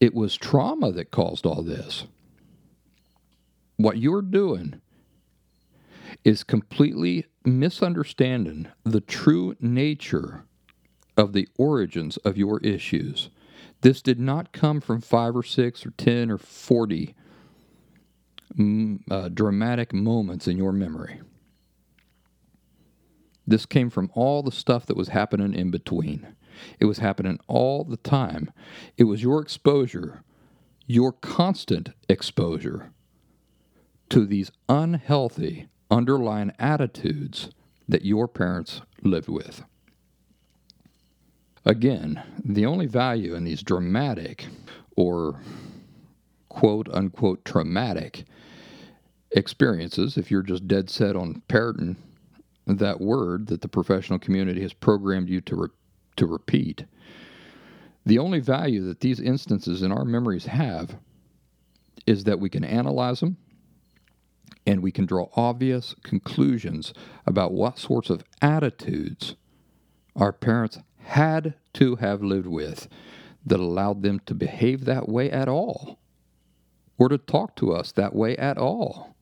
[0.00, 2.04] it was trauma that caused all this,
[3.76, 4.80] what you're doing
[6.24, 10.44] is completely misunderstanding the true nature
[11.16, 13.30] of the origins of your issues.
[13.82, 17.14] This did not come from five or six or ten or forty
[19.10, 21.20] uh, dramatic moments in your memory.
[23.46, 26.34] This came from all the stuff that was happening in between.
[26.78, 28.52] It was happening all the time.
[28.96, 30.22] It was your exposure,
[30.86, 32.92] your constant exposure
[34.10, 37.50] to these unhealthy underlying attitudes
[37.88, 39.64] that your parents lived with.
[41.64, 44.46] Again, the only value in these dramatic
[44.96, 45.40] or
[46.48, 48.24] quote unquote traumatic
[49.32, 51.96] experiences, if you're just dead set on parroting
[52.66, 55.68] that word that the professional community has programmed you to, re-
[56.16, 56.84] to repeat,
[58.04, 60.96] the only value that these instances in our memories have
[62.06, 63.36] is that we can analyze them
[64.66, 66.92] and we can draw obvious conclusions
[67.26, 69.36] about what sorts of attitudes
[70.16, 72.88] our parents had to have lived with
[73.44, 75.98] that allowed them to behave that way at all
[76.98, 79.14] or to talk to us that way at all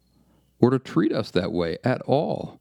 [0.60, 2.60] or to treat us that way at all,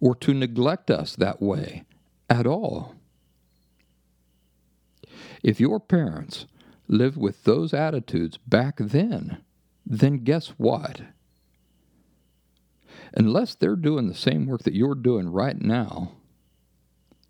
[0.00, 1.84] or to neglect us that way
[2.28, 2.94] at all.
[5.42, 6.46] If your parents
[6.88, 9.38] lived with those attitudes back then,
[9.84, 11.02] then guess what?
[13.14, 16.12] Unless they're doing the same work that you're doing right now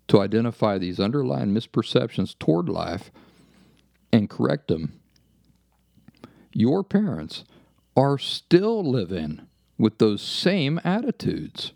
[0.07, 3.11] to identify these underlying misperceptions toward life
[4.11, 4.99] and correct them,
[6.53, 7.43] your parents
[7.95, 9.41] are still living
[9.77, 11.73] with those same attitudes.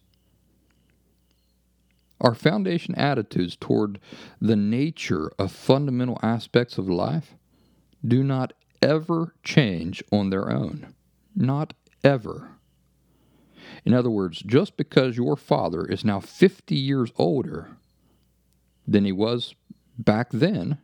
[2.20, 4.00] Our foundation attitudes toward
[4.40, 7.36] the nature of fundamental aspects of life
[8.06, 10.94] do not ever change on their own.
[11.36, 12.52] Not ever.
[13.86, 17.78] In other words, just because your father is now 50 years older
[18.88, 19.56] than he was
[19.98, 20.78] back then,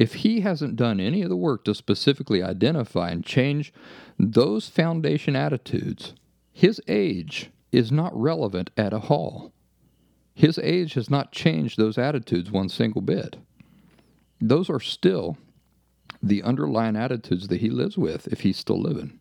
[0.00, 3.70] if he hasn't done any of the work to specifically identify and change
[4.18, 6.14] those foundation attitudes,
[6.50, 9.52] his age is not relevant at all.
[10.32, 13.36] His age has not changed those attitudes one single bit.
[14.40, 15.36] Those are still
[16.22, 19.20] the underlying attitudes that he lives with if he's still living.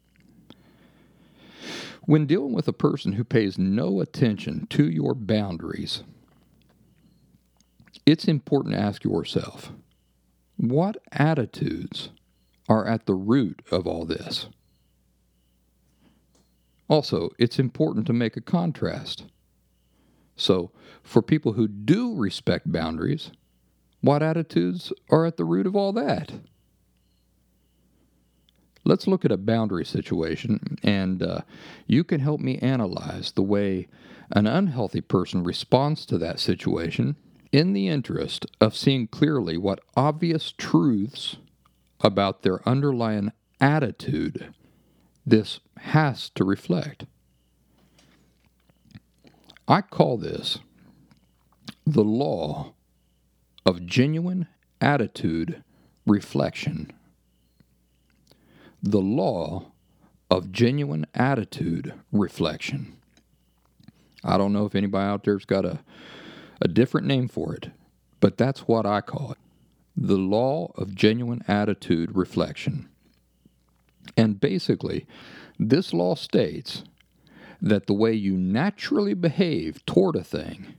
[2.06, 6.04] When dealing with a person who pays no attention to your boundaries,
[8.06, 9.74] it's important to ask yourself
[10.60, 12.10] what attitudes
[12.68, 14.48] are at the root of all this?
[16.90, 19.24] Also, it's important to make a contrast.
[20.36, 23.32] So, for people who do respect boundaries,
[24.02, 26.34] what attitudes are at the root of all that?
[28.84, 31.42] Let's look at a boundary situation, and uh,
[31.88, 33.88] you can help me analyze the way
[34.32, 37.16] an unhealthy person responds to that situation
[37.52, 41.38] in the interest of seeing clearly what obvious truths
[42.02, 44.54] about their underlying attitude
[45.26, 47.06] this has to reflect.
[49.68, 50.60] I call this
[51.86, 52.74] the law
[53.66, 54.48] of genuine
[54.82, 55.64] attitude
[56.06, 56.92] reflection.
[58.82, 59.72] The law
[60.32, 62.98] of genuine attitude reflection.
[64.24, 65.80] I don't know if anybody out there's got a
[66.62, 67.70] a different name for it,
[68.20, 69.38] but that's what I call it
[70.02, 72.88] the law of genuine attitude reflection.
[74.16, 75.06] And basically,
[75.60, 76.84] this law states
[77.62, 80.76] that the way you naturally behave toward a thing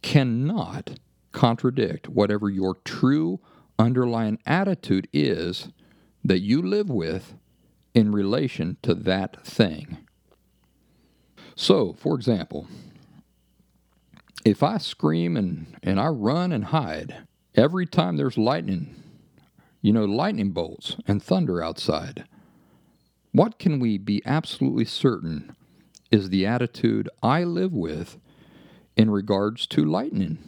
[0.00, 0.98] cannot
[1.32, 3.40] contradict whatever your true
[3.78, 5.68] underlying attitude is
[6.24, 7.34] that you live with
[7.94, 9.98] in relation to that thing.
[11.54, 12.68] So, for example,
[14.50, 17.18] if I scream and, and I run and hide
[17.54, 19.00] every time there's lightning,
[19.80, 22.24] you know, lightning bolts and thunder outside,
[23.30, 25.54] what can we be absolutely certain
[26.10, 28.18] is the attitude I live with
[28.96, 30.38] in regards to lightning?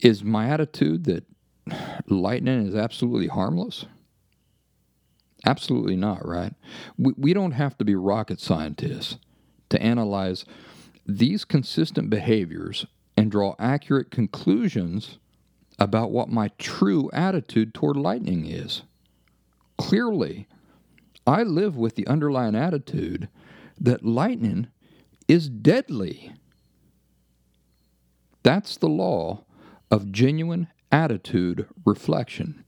[0.00, 1.24] Is my attitude that
[2.06, 3.84] lightning is absolutely harmless?
[5.44, 6.54] Absolutely not, right?
[6.96, 9.18] We, we don't have to be rocket scientists
[9.68, 10.46] to analyze
[11.06, 12.86] these consistent behaviors
[13.16, 15.18] and draw accurate conclusions
[15.78, 18.82] about what my true attitude toward lightning is.
[19.78, 20.46] Clearly,
[21.26, 23.28] I live with the underlying attitude
[23.80, 24.68] that lightning
[25.26, 26.34] is deadly.
[28.42, 29.44] That's the law
[29.90, 32.64] of genuine attitude reflection.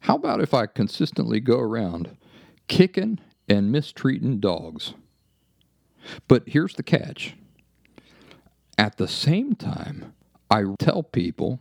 [0.00, 2.16] How about if I consistently go around
[2.68, 4.94] kicking and mistreating dogs?
[6.28, 7.36] But here's the catch
[8.76, 10.14] at the same time,
[10.50, 11.60] I tell people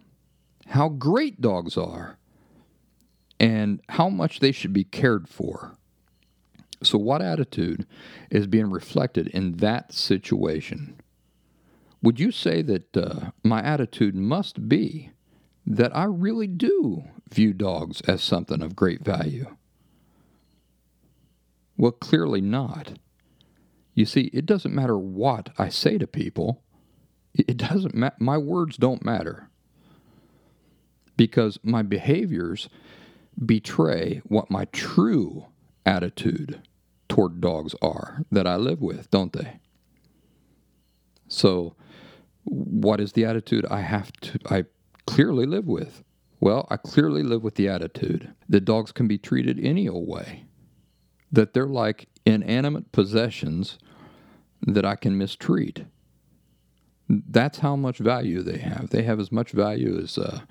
[0.68, 2.18] how great dogs are
[3.40, 5.76] and how much they should be cared for.
[6.82, 7.86] So, what attitude
[8.30, 11.00] is being reflected in that situation?
[12.02, 15.12] Would you say that uh, my attitude must be
[15.66, 19.56] that I really do view dogs as something of great value?
[21.78, 23.00] Well, clearly not.
[23.94, 26.64] You see, it doesn't matter what I say to people.
[27.34, 29.50] It doesn't ma- my words don't matter.
[31.16, 32.70] Because my behaviors
[33.44, 35.46] betray what my true
[35.86, 36.62] attitude
[37.08, 39.60] toward dogs are that I live with, don't they?
[41.28, 41.76] So,
[42.46, 44.66] what is the attitude I have to I
[45.06, 46.04] clearly live with?
[46.40, 50.46] Well, I clearly live with the attitude that dogs can be treated any old way.
[51.34, 53.78] That they're like inanimate possessions
[54.62, 55.84] that I can mistreat.
[57.10, 58.90] That's how much value they have.
[58.92, 60.42] They have as much value as uh,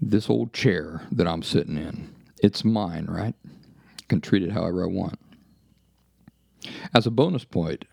[0.00, 2.14] this old chair that I'm sitting in.
[2.42, 3.34] It's mine, right?
[3.46, 5.18] I can treat it however I want.
[6.94, 7.86] As a bonus point,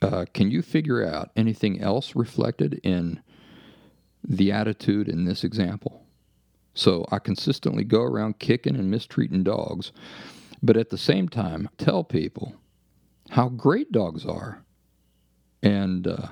[0.00, 3.20] uh, can you figure out anything else reflected in
[4.22, 6.04] the attitude in this example?
[6.74, 9.92] So I consistently go around kicking and mistreating dogs,
[10.62, 12.54] but at the same time tell people
[13.30, 14.64] how great dogs are
[15.62, 16.28] and uh,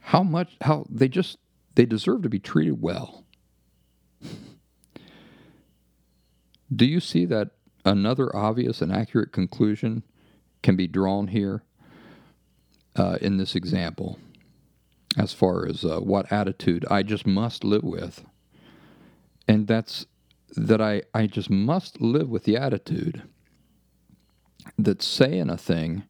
[0.00, 1.38] how much how they just
[1.74, 3.24] they deserve to be treated well.
[6.74, 7.50] Do you see that
[7.84, 10.04] another obvious and accurate conclusion
[10.62, 11.62] can be drawn here
[12.96, 14.18] uh, in this example
[15.16, 18.24] as far as uh, what attitude I just must live with?
[19.48, 20.06] And that's
[20.56, 23.22] that I, I just must live with the attitude
[24.78, 26.04] that saying a thing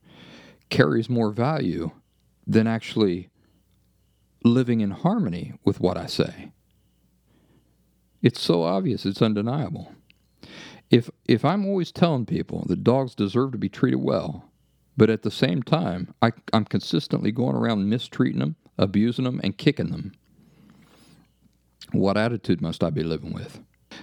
[0.68, 1.90] carries more value
[2.46, 3.28] than actually
[4.44, 6.52] living in harmony with what I say.
[8.22, 9.92] It's so obvious, it's undeniable.
[10.90, 14.50] If, if I'm always telling people that dogs deserve to be treated well,
[14.96, 19.56] but at the same time, I, I'm consistently going around mistreating them, abusing them, and
[19.56, 20.12] kicking them,
[21.92, 23.60] what attitude must I be living with?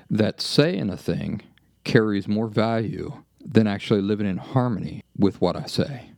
[0.10, 1.42] That saying a thing
[1.84, 6.12] carries more value than actually living in harmony with what I say.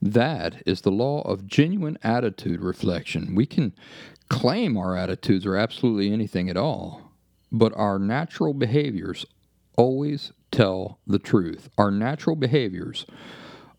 [0.00, 3.34] That is the law of genuine attitude reflection.
[3.34, 3.74] We can
[4.28, 7.12] claim our attitudes are absolutely anything at all,
[7.50, 9.24] but our natural behaviors
[9.76, 11.68] always tell the truth.
[11.78, 13.06] Our natural behaviors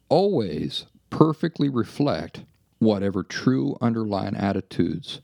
[0.10, 2.44] always perfectly reflect
[2.80, 5.22] whatever true underlying attitudes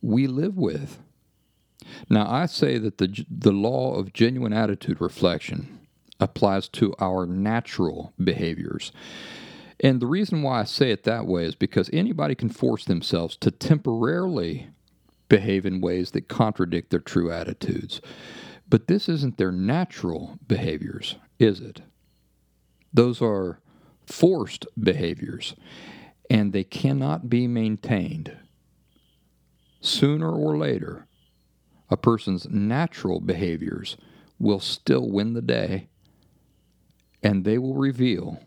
[0.00, 0.98] we live with.
[2.08, 5.78] Now, I say that the, the law of genuine attitude reflection
[6.20, 8.92] applies to our natural behaviors.
[9.80, 13.36] And the reason why I say it that way is because anybody can force themselves
[13.36, 14.68] to temporarily
[15.28, 18.00] behave in ways that contradict their true attitudes.
[18.68, 21.82] But this isn't their natural behaviors, is it?
[22.92, 23.60] Those are
[24.06, 25.54] forced behaviors,
[26.28, 28.36] and they cannot be maintained.
[29.80, 31.06] Sooner or later,
[31.90, 33.96] a person's natural behaviors
[34.38, 35.88] will still win the day,
[37.22, 38.40] and they will reveal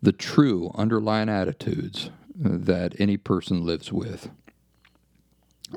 [0.00, 4.30] the true underlying attitudes that any person lives with.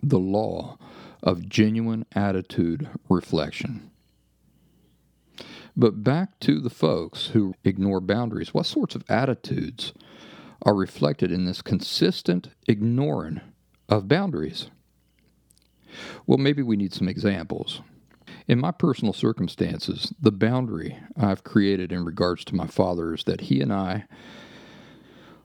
[0.04, 0.78] The law
[1.24, 3.90] of genuine attitude reflection.
[5.76, 8.54] But back to the folks who ignore boundaries.
[8.54, 9.94] What sorts of attitudes
[10.64, 13.42] are reflected in this consistent ignoring
[13.90, 14.70] of boundaries?
[16.26, 17.82] Well, maybe we need some examples.
[18.48, 23.42] In my personal circumstances, the boundary I've created in regards to my father is that
[23.42, 24.06] he and I,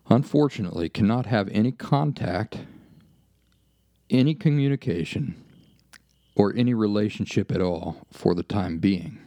[0.09, 2.59] unfortunately, cannot have any contact,
[4.11, 5.43] any communication,
[6.35, 9.19] or any relationship at all for the time being.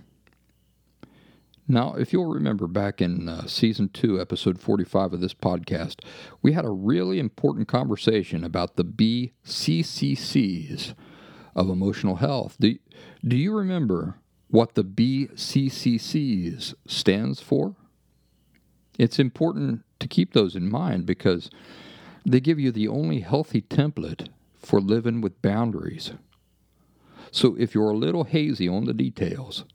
[1.72, 6.03] Now, if you'll remember back in uh, season two, episode 45 of this podcast,
[6.41, 10.95] we had a really important conversation about the BCCCs
[11.55, 12.55] of emotional health.
[12.59, 12.77] Do,
[13.25, 14.15] do you remember
[14.49, 17.75] what the BCCCs stands for?
[18.97, 21.49] It's important to keep those in mind because
[22.25, 24.27] they give you the only healthy template
[24.57, 26.13] for living with boundaries.
[27.31, 29.65] So if you're a little hazy on the details,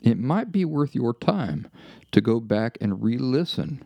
[0.00, 1.68] it might be worth your time
[2.12, 3.84] to go back and re listen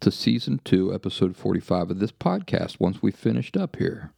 [0.00, 4.12] to season two, episode 45 of this podcast once we finished up here.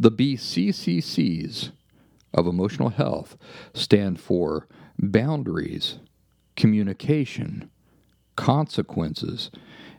[0.00, 1.72] The BCCCs
[2.32, 3.36] of emotional health
[3.74, 5.98] stand for boundaries,
[6.56, 7.70] communication,
[8.36, 9.50] consequences,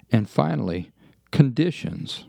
[0.09, 0.91] and finally,
[1.31, 2.25] conditions.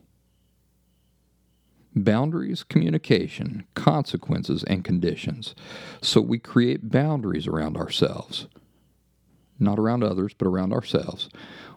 [1.94, 5.54] Boundaries, communication, consequences, and conditions.
[6.02, 8.48] So we create boundaries around ourselves,
[9.60, 11.28] not around others, but around ourselves,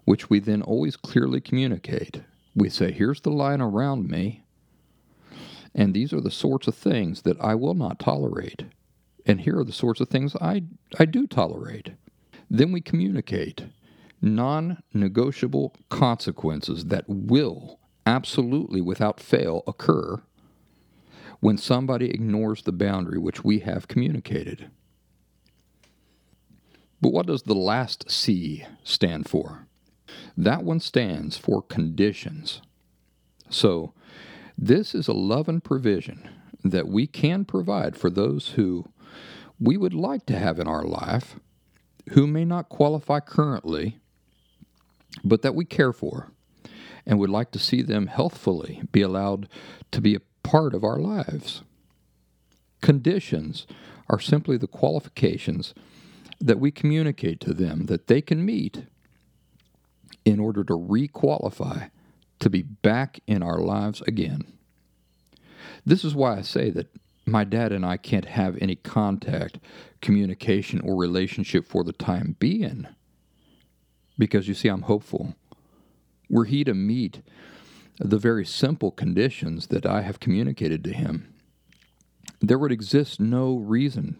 [0.06, 2.22] which we then always clearly communicate.
[2.56, 4.43] We say, here's the line around me,
[5.76, 8.65] and these are the sorts of things that I will not tolerate.
[9.26, 10.63] And here are the sorts of things I,
[10.99, 11.91] I do tolerate.
[12.49, 13.65] Then we communicate
[14.21, 20.21] non negotiable consequences that will absolutely without fail occur
[21.39, 24.69] when somebody ignores the boundary which we have communicated.
[27.01, 29.67] But what does the last C stand for?
[30.38, 32.61] That one stands for conditions.
[33.49, 33.93] So,
[34.58, 36.30] this is a love and provision
[36.64, 38.86] that we can provide for those who
[39.60, 41.36] we would like to have in our life,
[42.10, 43.99] who may not qualify currently,
[45.24, 46.32] but that we care for
[47.06, 49.47] and would like to see them healthfully be allowed
[49.91, 51.64] to be a part of our lives.
[52.82, 53.68] Conditions
[54.10, 55.74] are simply the qualifications
[56.39, 58.86] that we communicate to them that they can meet
[60.26, 61.89] in order to requalify
[62.44, 64.46] to be back in our lives again.
[65.86, 66.88] This is why I say that
[67.26, 69.60] my dad and I can't have any contact,
[70.02, 72.88] communication, or relationship for the time being.
[74.18, 75.36] Because you see, I'm hopeful
[76.30, 77.22] were he to meet
[78.00, 81.34] the very simple conditions that I have communicated to him,
[82.41, 84.20] there would exist no reason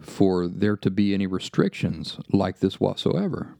[0.00, 3.56] for there to be any restrictions like this whatsoever.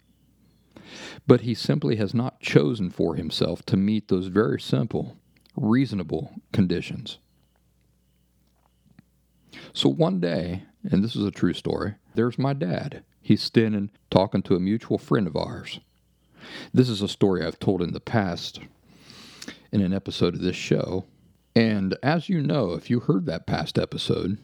[1.26, 5.16] But he simply has not chosen for himself to meet those very simple,
[5.56, 7.18] reasonable conditions.
[9.72, 13.04] So one day, and this is a true story, there's my dad.
[13.20, 15.80] He's standing talking to a mutual friend of ours.
[16.72, 18.60] This is a story I've told in the past
[19.70, 21.04] in an episode of this show.
[21.54, 24.38] And as you know, if you heard that past episode,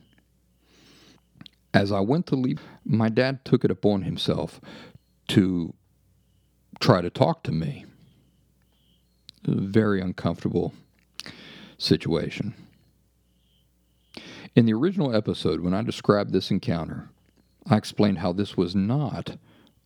[1.72, 4.60] as I went to leave, my dad took it upon himself
[5.28, 5.74] to
[6.80, 7.84] try to talk to me.
[9.44, 10.74] very uncomfortable
[11.78, 12.54] situation.
[14.54, 17.10] In the original episode, when I described this encounter,
[17.68, 19.36] I explained how this was not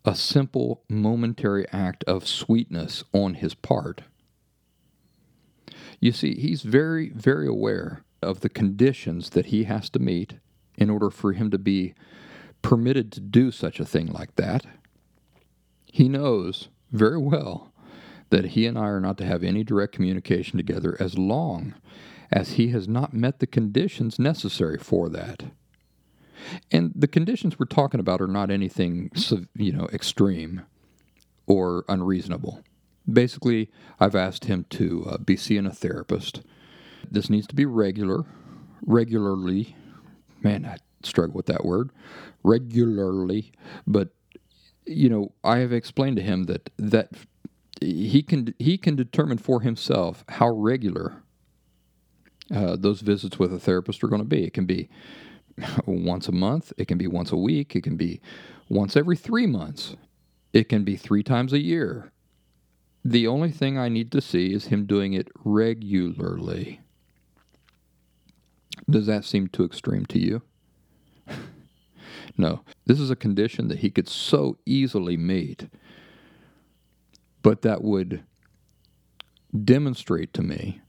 [0.05, 4.03] a simple momentary act of sweetness on his part.
[5.99, 10.35] You see, he's very, very aware of the conditions that he has to meet
[10.77, 11.95] in order for him to be
[12.63, 14.65] permitted to do such a thing like that.
[15.85, 17.73] He knows very well
[18.31, 21.75] that he and I are not to have any direct communication together as long
[22.33, 25.45] as he has not met the conditions necessary for that.
[26.71, 29.11] And the conditions we're talking about are not anything,
[29.55, 30.63] you know, extreme
[31.47, 32.63] or unreasonable.
[33.11, 36.43] Basically, I've asked him to uh, be seeing a therapist.
[37.11, 38.25] This needs to be regular,
[38.87, 39.77] regularly.
[40.43, 41.91] Man, I struggle with that word.
[42.43, 43.53] Regularly,
[43.87, 44.11] but
[44.91, 47.11] you know, I have explained to him that that
[47.81, 51.23] he can he can determine for himself how regular
[52.55, 54.45] uh, those visits with a therapist are going to be.
[54.45, 54.89] It can be
[55.87, 58.21] once a month, it can be once a week, it can be
[58.69, 59.97] once every three months,
[60.53, 62.13] it can be three times a year.
[63.05, 66.81] The only thing I need to see is him doing it regularly.
[68.89, 70.43] Does that seem too extreme to you?
[72.37, 72.63] no.
[72.87, 75.69] This is a condition that he could so easily meet,
[77.43, 78.23] but that would
[79.65, 80.81] demonstrate to me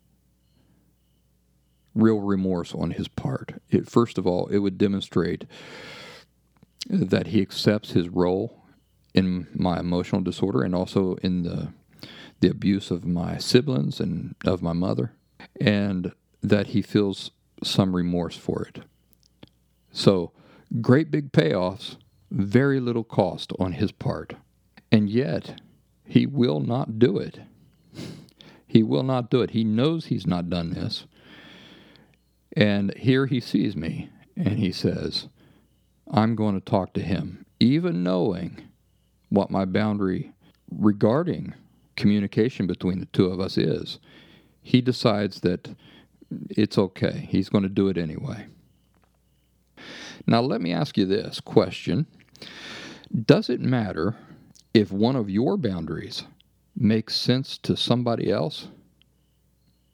[1.94, 3.62] real remorse on his part.
[3.70, 5.46] It, first of all, it would demonstrate
[6.90, 8.64] that he accepts his role
[9.14, 11.74] in my emotional disorder and also in the
[12.40, 15.14] the abuse of my siblings and of my mother,
[15.60, 16.12] and
[16.42, 17.32] that he feels
[17.64, 18.80] some remorse for it.
[19.92, 20.32] So,
[20.80, 21.98] great big payoffs,
[22.30, 24.36] very little cost on his part.
[24.92, 25.60] And yet,
[26.06, 27.40] he will not do it.
[28.68, 29.52] He will not do it.
[29.52, 31.06] He knows he's not done this.
[32.56, 35.28] And here he sees me and he says,
[36.10, 38.62] I'm going to talk to him, even knowing
[39.30, 40.34] what my boundary
[40.70, 41.54] regarding
[41.96, 44.00] communication between the two of us is.
[44.62, 45.76] He decides that
[46.50, 47.28] it's okay.
[47.30, 48.48] He's going to do it anyway.
[50.28, 52.06] Now, let me ask you this question
[53.26, 54.16] Does it matter
[54.74, 56.24] if one of your boundaries
[56.76, 58.68] makes sense to somebody else?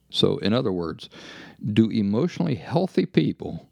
[0.10, 1.10] So, in other words,
[1.74, 3.68] do emotionally healthy people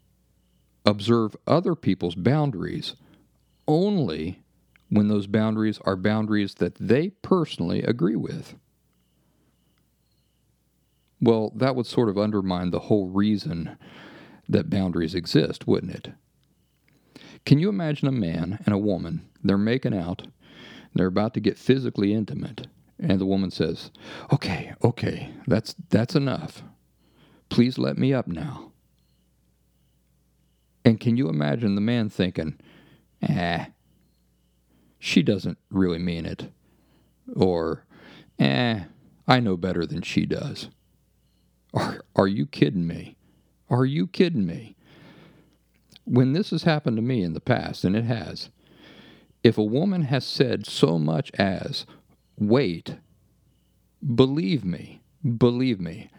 [0.84, 2.94] observe other people's boundaries
[3.66, 4.42] only
[4.88, 8.54] when those boundaries are boundaries that they personally agree with?
[11.20, 13.78] Well, that would sort of undermine the whole reason
[14.48, 16.12] that boundaries exist, wouldn't it?
[17.46, 20.26] Can you imagine a man and a woman, they're making out,
[20.94, 22.66] they're about to get physically intimate,
[22.98, 23.90] and the woman says,
[24.32, 26.64] "Okay, okay, that's that's enough.
[27.48, 28.72] Please let me up now."
[30.84, 32.58] And can you imagine the man thinking,
[33.22, 33.66] "Eh,
[34.98, 36.50] she doesn't really mean it,"
[37.34, 37.84] or,
[38.38, 38.84] "Eh,
[39.28, 40.68] I know better than she does."
[41.74, 43.16] Are are you kidding me?
[43.68, 44.75] Are you kidding me?
[46.06, 48.48] When this has happened to me in the past, and it has,
[49.42, 51.86] if a woman has said so much as,
[52.38, 52.96] wait.
[54.14, 55.02] Believe me,
[55.38, 56.10] believe me,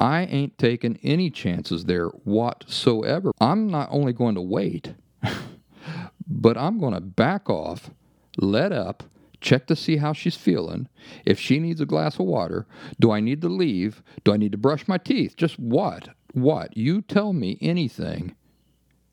[0.00, 3.32] I ain't taking any chances there whatsoever.
[3.40, 4.94] I'm not only going to wait,
[6.28, 7.90] but I'm going to back off,
[8.36, 9.02] let up,
[9.40, 10.88] check to see how she's feeling.
[11.24, 12.66] If she needs a glass of water,
[13.00, 14.02] do I need to leave?
[14.24, 15.36] Do I need to brush my teeth?
[15.36, 16.10] Just what?
[16.32, 16.76] What?
[16.76, 18.34] You tell me anything,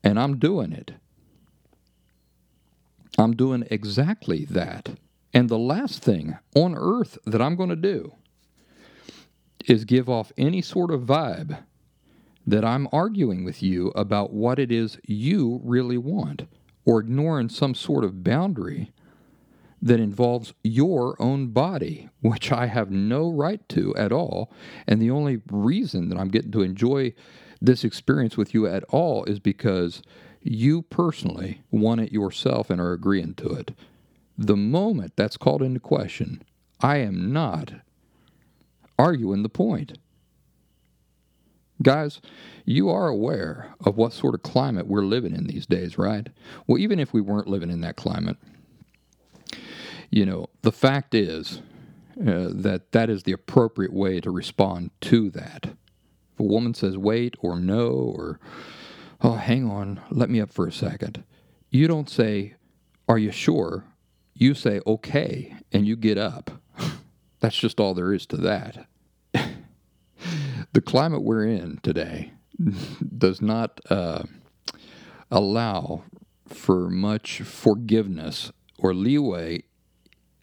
[0.06, 0.92] and I'm doing it.
[3.18, 4.90] I'm doing exactly that.
[5.34, 8.14] And the last thing on earth that I'm going to do
[9.64, 11.58] is give off any sort of vibe
[12.46, 16.46] that I'm arguing with you about what it is you really want
[16.84, 18.92] or ignoring some sort of boundary
[19.82, 24.52] that involves your own body, which I have no right to at all.
[24.86, 27.12] And the only reason that I'm getting to enjoy
[27.60, 30.02] this experience with you at all is because
[30.42, 33.72] you personally want it yourself and are agreeing to it.
[34.38, 36.42] The moment that's called into question,
[36.80, 37.72] I am not
[38.98, 39.98] arguing the point.
[41.82, 42.20] Guys,
[42.64, 46.28] you are aware of what sort of climate we're living in these days, right?
[46.66, 48.38] Well, even if we weren't living in that climate,
[50.10, 51.60] you know, the fact is,
[52.18, 55.76] uh, that that is the appropriate way to respond to that.
[56.36, 58.38] If a woman says wait or no or
[59.22, 61.24] oh hang on, let me up for a second,
[61.70, 62.56] you don't say,
[63.08, 63.84] Are you sure?
[64.34, 66.50] You say okay and you get up.
[67.40, 68.86] That's just all there is to that.
[70.74, 72.32] the climate we're in today
[73.16, 74.24] does not uh,
[75.30, 76.04] allow
[76.46, 79.62] for much forgiveness or leeway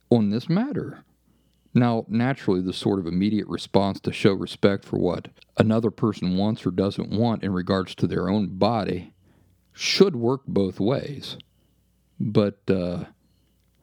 [0.10, 1.04] on this matter.
[1.74, 6.66] Now, naturally, the sort of immediate response to show respect for what another person wants
[6.66, 9.14] or doesn't want in regards to their own body
[9.74, 11.38] should work both ways.
[12.20, 13.06] But uh,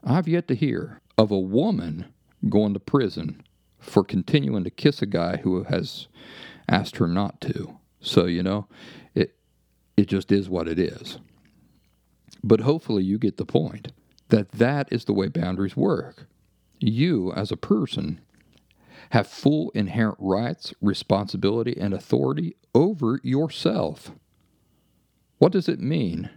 [0.05, 2.07] I've yet to hear of a woman
[2.49, 3.43] going to prison
[3.79, 6.07] for continuing to kiss a guy who has
[6.69, 7.77] asked her not to.
[8.01, 8.69] So, you know,
[9.15, 9.35] it
[9.97, 11.19] it just is what it is.
[12.43, 13.93] But hopefully you get the point
[14.29, 16.27] that that is the way boundaries work.
[16.81, 18.21] You as a person
[19.11, 24.13] have full inherent rights, responsibility, and authority over yourself.
[25.39, 26.31] What does it mean?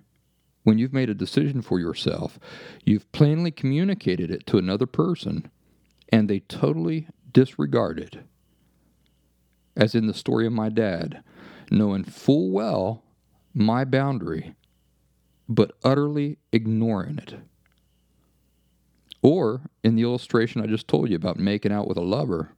[0.63, 2.39] When you've made a decision for yourself,
[2.85, 5.49] you've plainly communicated it to another person,
[6.09, 8.19] and they totally disregard it.
[9.75, 11.23] As in the story of my dad,
[11.71, 13.03] knowing full well
[13.53, 14.55] my boundary,
[15.47, 17.35] but utterly ignoring it.
[19.23, 22.51] Or in the illustration I just told you about making out with a lover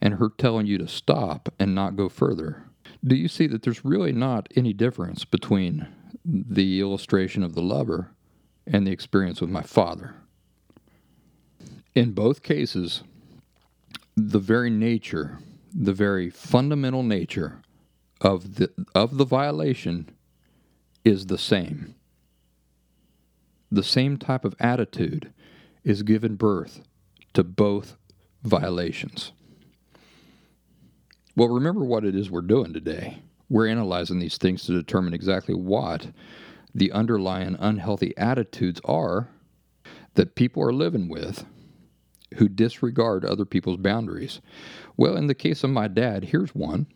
[0.00, 2.64] and her telling you to stop and not go further.
[3.04, 5.86] Do you see that there's really not any difference between
[6.24, 8.10] the illustration of the lover
[8.66, 10.14] and the experience with my father?
[11.94, 13.02] In both cases,
[14.16, 15.38] the very nature,
[15.72, 17.60] the very fundamental nature
[18.20, 20.08] of the of the violation
[21.04, 21.94] is the same.
[23.70, 25.32] The same type of attitude
[25.84, 26.82] is given birth
[27.34, 27.96] to both
[28.42, 29.32] violations.
[31.36, 33.22] Well, remember what it is we're doing today.
[33.48, 36.08] We're analyzing these things to determine exactly what
[36.74, 39.28] the underlying unhealthy attitudes are
[40.14, 41.44] that people are living with
[42.36, 44.40] who disregard other people's boundaries.
[44.96, 46.86] Well, in the case of my dad, here's one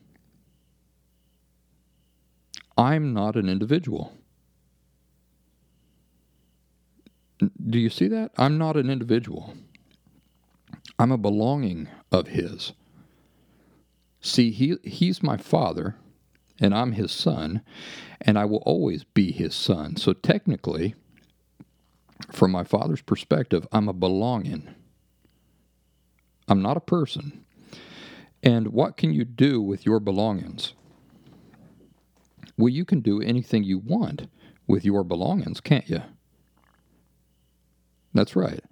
[2.76, 4.12] I'm not an individual.
[7.39, 8.32] Do you see that?
[8.36, 9.55] I'm not an individual.
[10.99, 12.72] I'm a belonging of his.
[14.20, 15.95] See, he, he's my father,
[16.61, 17.62] and I'm his son,
[18.20, 19.97] and I will always be his son.
[19.97, 20.97] So technically,
[22.32, 24.68] from my father's perspective, I'm a belonging.
[26.49, 27.45] I'm not a person.
[28.43, 30.72] And what can you do with your belongings?
[32.57, 34.26] Well, you can do anything you want
[34.66, 36.03] with your belongings, can't you?
[38.18, 38.64] That's right.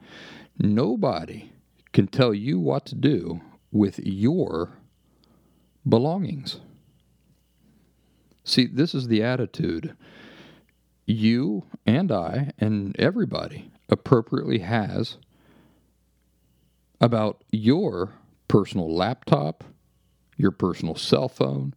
[0.58, 1.52] Nobody
[1.92, 4.70] can tell you what to do with your
[5.88, 6.58] belongings.
[8.42, 9.96] See, this is the attitude
[11.06, 15.16] you and I and everybody appropriately has
[17.00, 18.14] about your
[18.48, 19.62] personal laptop,
[20.36, 21.72] your personal cell phone,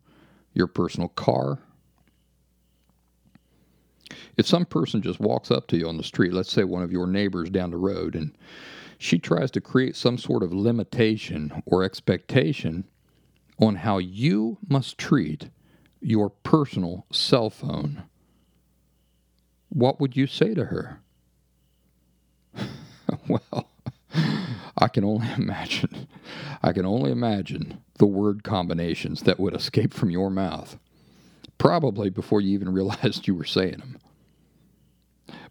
[0.55, 1.59] your personal car,
[4.38, 6.91] if some person just walks up to you on the street, let's say one of
[6.91, 8.36] your neighbors down the road, and
[8.97, 12.86] she tries to create some sort of limitation or expectation
[13.60, 15.49] on how you must treat
[16.01, 18.03] your personal cell phone,
[19.70, 21.01] what would you say to her?
[23.28, 23.70] well,
[24.78, 26.07] I can only imagine.
[26.64, 30.78] I can only imagine the word combinations that would escape from your mouth,
[31.60, 33.99] probably before you even realized you were saying them.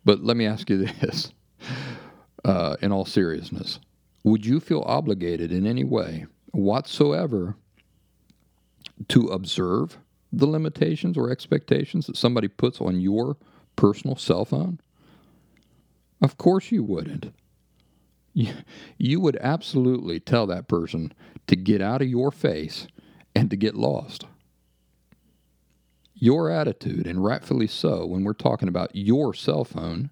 [0.04, 1.32] But let me ask you this
[2.44, 3.78] uh, in all seriousness
[4.24, 7.54] Would you feel obligated in any way whatsoever
[9.08, 9.98] to observe
[10.32, 13.36] the limitations or expectations that somebody puts on your
[13.76, 14.80] personal cell phone?
[16.20, 17.32] Of course you wouldn't.
[18.34, 18.52] You,
[18.98, 21.12] you would absolutely tell that person
[21.48, 22.86] to get out of your face
[23.34, 24.26] and to get lost
[26.20, 30.10] your attitude, and rightfully so, when we're talking about your cell phone,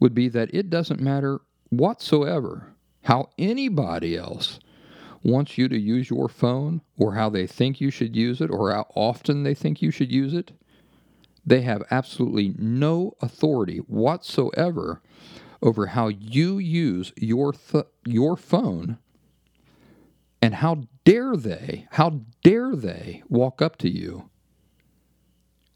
[0.00, 4.58] would be that it doesn't matter whatsoever how anybody else
[5.22, 8.72] wants you to use your phone or how they think you should use it or
[8.72, 10.52] how often they think you should use it.
[11.44, 15.02] They have absolutely no authority whatsoever
[15.62, 18.98] over how you use your th- your phone
[20.40, 24.30] and how dare they how dare they walk up to you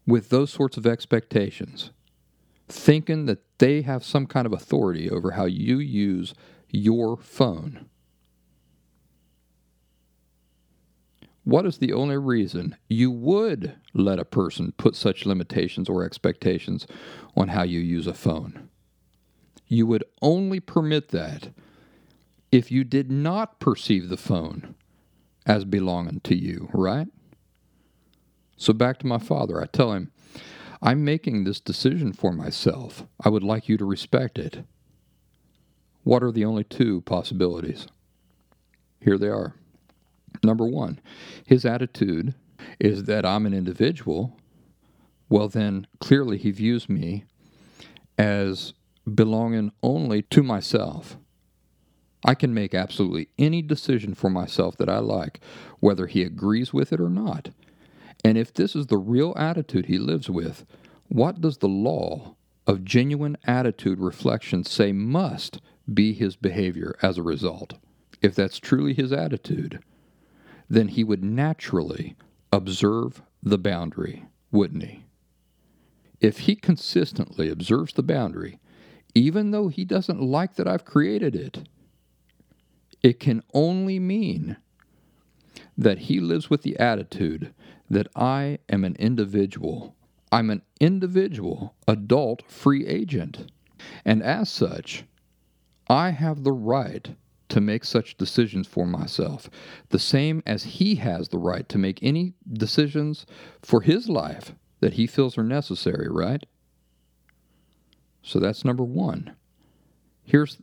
[0.05, 1.91] with those sorts of expectations,
[2.67, 6.33] thinking that they have some kind of authority over how you use
[6.69, 7.87] your phone.
[11.45, 16.87] What is the only reason you would let a person put such limitations or expectations
[17.35, 18.69] on how you use a phone?
[19.67, 21.49] You would only permit that
[22.51, 24.75] if you did not perceive the phone
[25.45, 27.07] as belonging to you, right?
[28.63, 30.09] So back to my father, I tell him,
[30.81, 33.03] I'm making this decision for myself.
[33.21, 34.63] I would like you to respect it.
[36.05, 37.87] What are the only two possibilities?
[39.01, 39.55] Here they are.
[40.45, 41.01] Number one,
[41.45, 42.35] his attitude
[42.79, 44.39] is that I'm an individual.
[45.27, 47.25] Well, then clearly he views me
[48.17, 48.73] as
[49.13, 51.17] belonging only to myself.
[52.23, 55.41] I can make absolutely any decision for myself that I like,
[55.81, 57.49] whether he agrees with it or not.
[58.23, 60.65] And if this is the real attitude he lives with,
[61.09, 65.59] what does the law of genuine attitude reflection say must
[65.93, 67.73] be his behavior as a result?
[68.21, 69.83] If that's truly his attitude,
[70.69, 72.15] then he would naturally
[72.51, 75.03] observe the boundary, wouldn't he?
[76.21, 78.59] If he consistently observes the boundary,
[79.13, 81.67] even though he doesn't like that I've created it,
[83.03, 84.55] it can only mean
[85.77, 87.53] that he lives with the attitude
[87.89, 89.95] that I am an individual.
[90.31, 93.51] I'm an individual, adult, free agent.
[94.05, 95.03] And as such,
[95.89, 97.15] I have the right
[97.49, 99.49] to make such decisions for myself,
[99.89, 103.25] the same as he has the right to make any decisions
[103.61, 106.45] for his life that he feels are necessary, right?
[108.23, 109.35] So that's number one.
[110.23, 110.57] Here's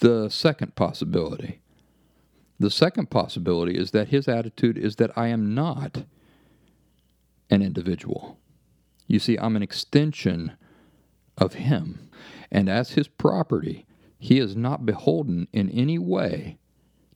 [0.00, 1.60] the second possibility
[2.58, 6.04] the second possibility is that his attitude is that I am not
[7.50, 8.38] an individual.
[9.06, 10.52] You see, I'm an extension
[11.38, 12.10] of him.
[12.50, 13.86] And as his property,
[14.18, 16.58] he is not beholden in any way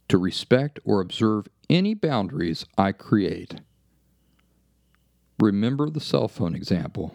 [0.09, 3.61] to respect or observe any boundaries I create.
[5.38, 7.14] Remember the cell phone example.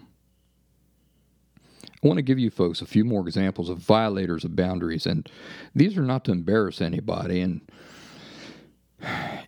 [2.04, 5.30] I want to give you folks a few more examples of violators of boundaries, and
[5.74, 7.42] these are not to embarrass anybody.
[7.42, 7.62] And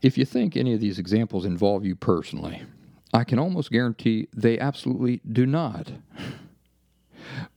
[0.02, 2.64] if you think any of these examples involve you personally,
[3.14, 5.92] I can almost guarantee they absolutely do not.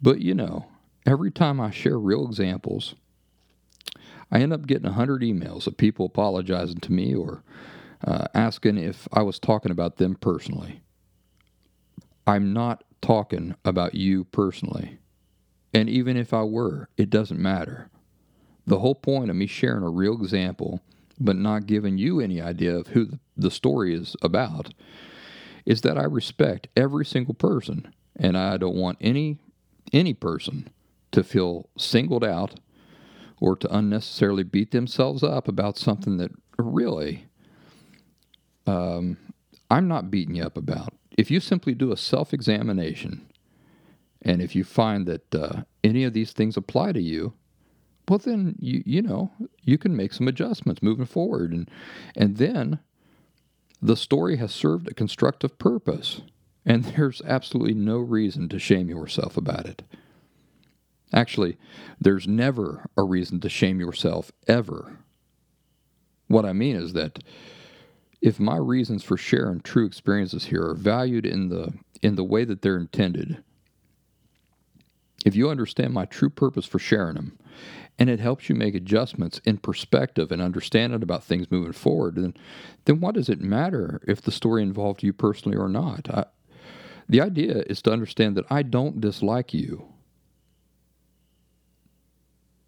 [0.01, 0.67] But you know,
[1.07, 2.95] every time I share real examples,
[4.31, 7.43] I end up getting 100 emails of people apologizing to me or
[8.05, 10.83] uh, asking if I was talking about them personally.
[12.27, 14.99] I'm not talking about you personally.
[15.75, 17.91] And even if I were, it doesn't matter.
[18.67, 20.81] The whole point of me sharing a real example
[21.21, 24.73] but not giving you any idea of who the story is about,
[25.67, 29.39] is that I respect every single person and I don't want any
[29.93, 30.69] any person
[31.13, 32.61] to feel singled out
[33.41, 37.27] or to unnecessarily beat themselves up about something that really
[38.67, 39.17] um,
[39.71, 40.95] I'm not beating you up about.
[41.17, 43.27] If you simply do a self examination
[44.23, 47.33] and if you find that uh, any of these things apply to you,
[48.11, 49.31] well then you you know
[49.63, 51.53] you can make some adjustments moving forward.
[51.53, 51.71] And
[52.17, 52.81] and then
[53.81, 56.21] the story has served a constructive purpose.
[56.67, 59.85] And there's absolutely no reason to shame yourself about it.
[61.13, 61.57] Actually
[62.01, 64.99] there's never a reason to shame yourself ever.
[66.27, 67.21] What i mean is that
[68.21, 72.45] if my reasons for sharing true experiences here are valued in the in the way
[72.45, 73.43] that they're intended
[75.25, 77.39] if you understand my true purpose for sharing them
[77.99, 82.35] and it helps you make adjustments in perspective and understanding about things moving forward, then,
[82.87, 86.09] then what does it matter if the story involved you personally or not?
[86.11, 86.25] I,
[87.09, 89.87] the idea is to understand that I don't dislike you.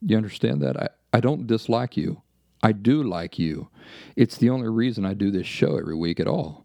[0.05, 0.77] You understand that?
[0.77, 2.23] I, I don't dislike you.
[2.63, 3.69] I do like you.
[4.17, 6.62] It's the only reason I do this show every week at all.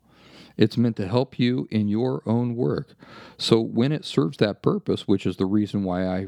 [0.57, 2.95] It's meant to help you in your own work.
[3.37, 6.27] So when it serves that purpose, which is the reason why I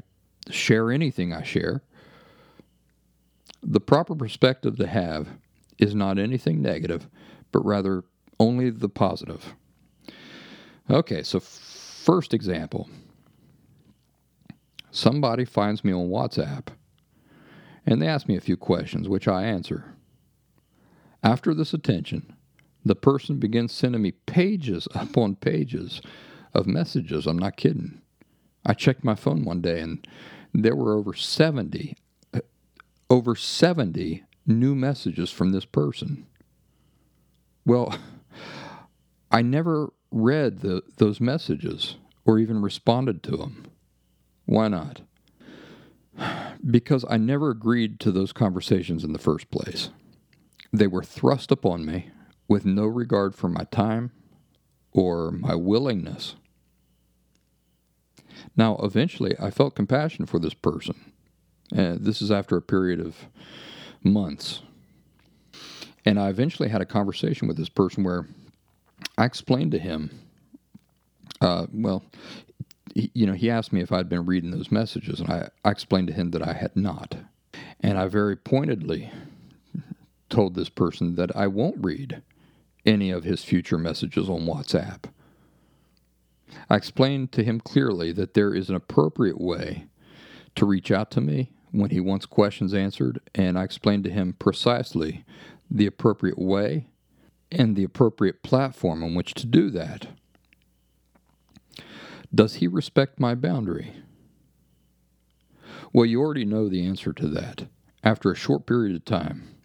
[0.49, 1.81] share anything I share,
[3.61, 5.27] the proper perspective to have
[5.79, 7.07] is not anything negative,
[7.51, 8.03] but rather
[8.39, 9.55] only the positive.
[10.89, 12.89] Okay, so first example
[14.91, 16.67] somebody finds me on WhatsApp
[17.85, 19.95] and they ask me a few questions, which I answer.
[21.23, 22.35] After this attention,
[22.85, 26.01] the person begins sending me pages upon pages
[26.53, 27.27] of messages.
[27.27, 28.01] I'm not kidding.
[28.65, 30.05] I checked my phone one day and
[30.53, 31.95] there were over 70
[32.33, 32.39] uh,
[33.09, 36.25] over 70 new messages from this person.
[37.65, 37.97] Well,
[39.31, 43.65] I never read the, those messages or even responded to them.
[44.45, 45.01] Why not?
[46.69, 49.91] Because I never agreed to those conversations in the first place.
[50.73, 52.11] They were thrust upon me
[52.49, 54.11] with no regard for my time
[54.91, 56.35] or my willingness.
[58.57, 61.13] Now, eventually, I felt compassion for this person.
[61.71, 63.15] And this is after a period of
[64.03, 64.61] months.
[66.05, 68.27] And I eventually had a conversation with this person where
[69.17, 70.09] I explained to him,
[71.41, 72.03] uh, well,
[72.95, 75.71] he, you know, he asked me if I'd been reading those messages, and I, I
[75.71, 77.15] explained to him that I had not.
[77.81, 79.11] And I very pointedly
[80.29, 82.21] told this person that I won't read
[82.85, 85.05] any of his future messages on WhatsApp.
[86.69, 89.87] I explained to him clearly that there is an appropriate way
[90.55, 94.33] to reach out to me when he wants questions answered, and I explained to him
[94.33, 95.25] precisely
[95.69, 96.87] the appropriate way
[97.51, 100.07] and the appropriate platform on which to do that.
[102.33, 103.93] Does he respect my boundary?
[105.91, 107.67] Well, you already know the answer to that.
[108.03, 109.55] After a short period of time,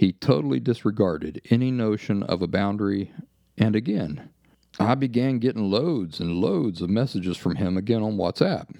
[0.00, 3.12] he totally disregarded any notion of a boundary,
[3.58, 4.30] and again,
[4.78, 8.74] I began getting loads and loads of messages from him again on WhatsApp.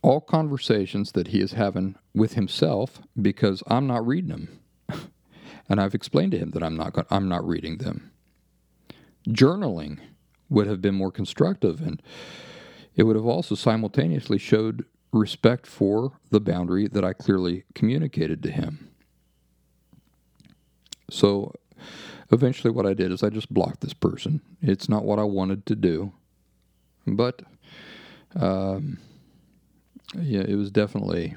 [0.00, 4.60] All conversations that he is having with himself because I'm not reading them.
[5.68, 8.12] and I've explained to him that I'm not going, I'm not reading them.
[9.28, 9.98] Journaling
[10.48, 12.00] would have been more constructive and
[12.94, 18.52] it would have also simultaneously showed respect for the boundary that I clearly communicated to
[18.52, 18.93] him.
[21.10, 21.52] So
[22.30, 24.40] eventually, what I did is I just blocked this person.
[24.62, 26.12] It's not what I wanted to do,
[27.06, 27.42] but
[28.34, 28.98] um,
[30.18, 31.34] yeah, it was definitely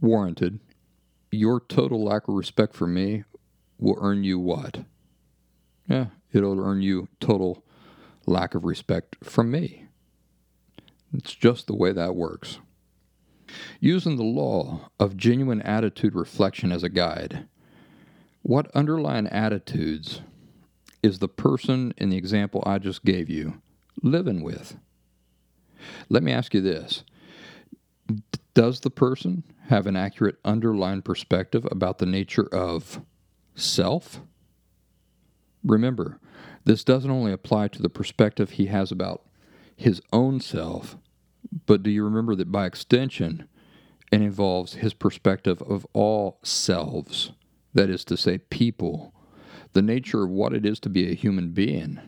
[0.00, 0.60] warranted.
[1.30, 3.24] Your total lack of respect for me
[3.78, 4.84] will earn you what?
[5.88, 7.64] Yeah, it'll earn you total
[8.26, 9.86] lack of respect from me.
[11.12, 12.58] It's just the way that works.
[13.78, 17.46] Using the law of genuine attitude reflection as a guide,
[18.44, 20.20] what underlying attitudes
[21.02, 23.62] is the person in the example I just gave you
[24.02, 24.76] living with?
[26.10, 27.04] Let me ask you this
[28.52, 33.00] Does the person have an accurate underlying perspective about the nature of
[33.54, 34.20] self?
[35.64, 36.20] Remember,
[36.64, 39.24] this doesn't only apply to the perspective he has about
[39.74, 40.98] his own self,
[41.64, 43.48] but do you remember that by extension,
[44.12, 47.32] it involves his perspective of all selves,
[47.74, 49.12] that is to say, people,
[49.72, 52.00] the nature of what it is to be a human being,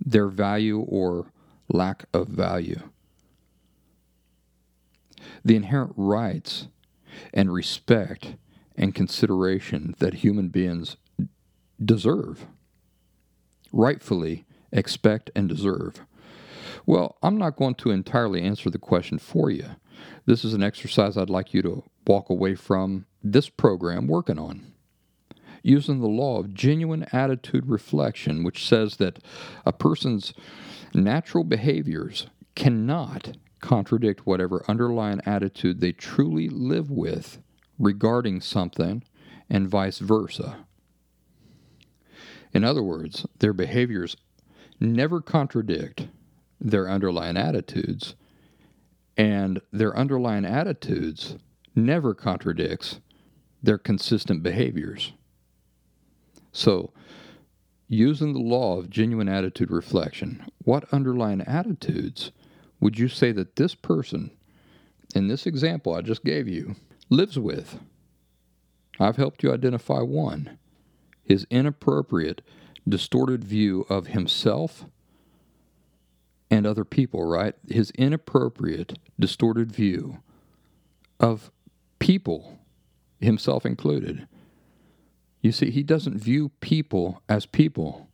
[0.00, 1.26] their value or
[1.68, 2.80] lack of value,
[5.44, 6.68] the inherent rights
[7.32, 8.36] and respect
[8.76, 10.96] and consideration that human beings
[11.82, 12.46] deserve
[13.74, 16.00] rightfully expect and deserve?
[16.86, 19.66] Well, I'm not going to entirely answer the question for you.
[20.26, 24.73] This is an exercise I'd like you to walk away from this program working on.
[25.66, 29.18] Using the law of genuine attitude reflection, which says that
[29.64, 30.34] a person's
[30.92, 37.38] natural behaviors cannot contradict whatever underlying attitude they truly live with
[37.78, 39.02] regarding something,
[39.48, 40.66] and vice versa.
[42.52, 44.16] In other words, their behaviors
[44.78, 46.08] never contradict
[46.60, 48.14] their underlying attitudes,
[49.16, 51.36] and their underlying attitudes
[51.74, 53.00] never contradicts
[53.62, 55.14] their consistent behaviors.
[56.54, 56.92] So,
[57.88, 62.30] using the law of genuine attitude reflection, what underlying attitudes
[62.80, 64.30] would you say that this person,
[65.16, 66.76] in this example I just gave you,
[67.10, 67.80] lives with?
[69.00, 70.58] I've helped you identify one
[71.24, 72.42] his inappropriate,
[72.88, 74.84] distorted view of himself
[76.50, 77.54] and other people, right?
[77.66, 80.18] His inappropriate, distorted view
[81.18, 81.50] of
[81.98, 82.60] people,
[83.18, 84.28] himself included.
[85.44, 88.08] You see, he doesn't view people as people.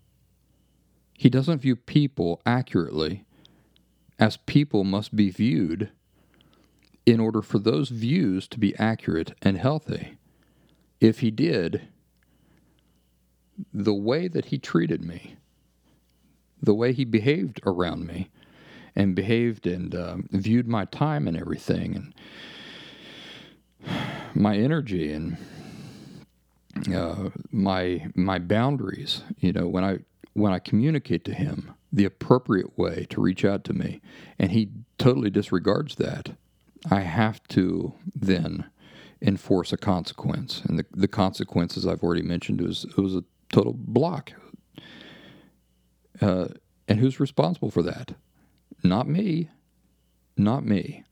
[1.16, 3.24] He doesn't view people accurately
[4.18, 5.93] as people must be viewed
[7.07, 10.16] in order for those views to be accurate and healthy.
[11.01, 11.83] If he did,
[13.72, 15.37] the way that he treated me,
[16.61, 18.28] the way he behaved around me,
[18.97, 22.12] and behaved and uh, viewed my time and everything,
[23.87, 23.97] and
[24.35, 25.37] my energy and
[26.94, 29.22] uh, my my boundaries.
[29.38, 29.98] You know, when I
[30.34, 34.00] when I communicate to him the appropriate way to reach out to me,
[34.38, 36.36] and he totally disregards that,
[36.90, 38.70] I have to then
[39.20, 40.62] enforce a consequence.
[40.64, 44.32] And the, the consequences I've already mentioned was it was a total block.
[46.20, 46.48] Uh,
[46.88, 48.14] and who's responsible for that?
[48.82, 49.48] Not me.
[50.36, 51.04] Not me.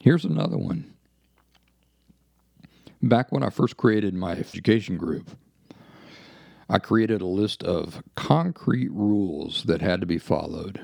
[0.00, 0.94] Here's another one.
[3.02, 5.30] Back when I first created my education group,
[6.68, 10.80] I created a list of concrete rules that had to be followed.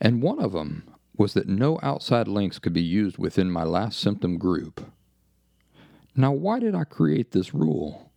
[0.00, 0.84] And one of them
[1.16, 4.92] was that no outside links could be used within my last symptom group.
[6.14, 8.12] Now, why did I create this rule?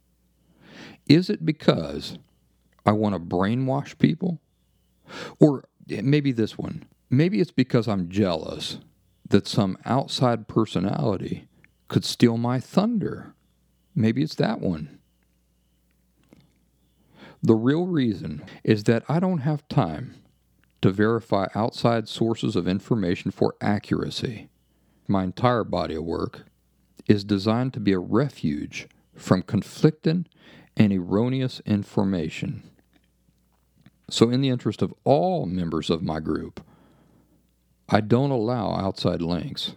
[1.08, 2.20] Is it because
[2.86, 4.40] I want to brainwash people?
[5.40, 6.86] Or eh, maybe this one.
[7.10, 8.78] Maybe it's because I'm jealous
[9.28, 11.48] that some outside personality
[11.92, 13.36] could steal my thunder.
[13.94, 14.98] Maybe it's that one.
[17.44, 20.16] The real reason is that I don't have time
[20.82, 24.48] to verify outside sources of information for accuracy.
[25.10, 26.46] My entire body of work
[27.08, 30.28] is designed to be a refuge from conflicting
[30.78, 32.64] and erroneous information.
[34.10, 36.66] So, in the interest of all members of my group,
[37.90, 39.74] I don't allow outside links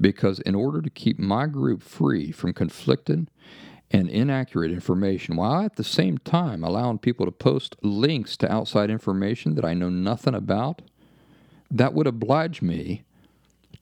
[0.00, 3.28] because, in order to keep my group free from conflicting
[3.90, 8.90] and inaccurate information, while at the same time allowing people to post links to outside
[8.90, 10.82] information that I know nothing about,
[11.70, 13.04] that would oblige me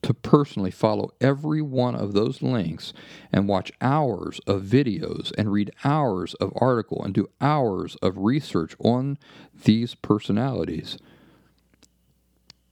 [0.03, 2.93] to personally follow every one of those links
[3.31, 8.75] and watch hours of videos and read hours of article and do hours of research
[8.79, 9.17] on
[9.63, 10.97] these personalities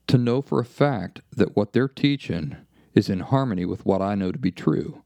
[0.07, 2.57] to know for a fact that what they're teaching
[2.93, 5.03] is in harmony with what I know to be true.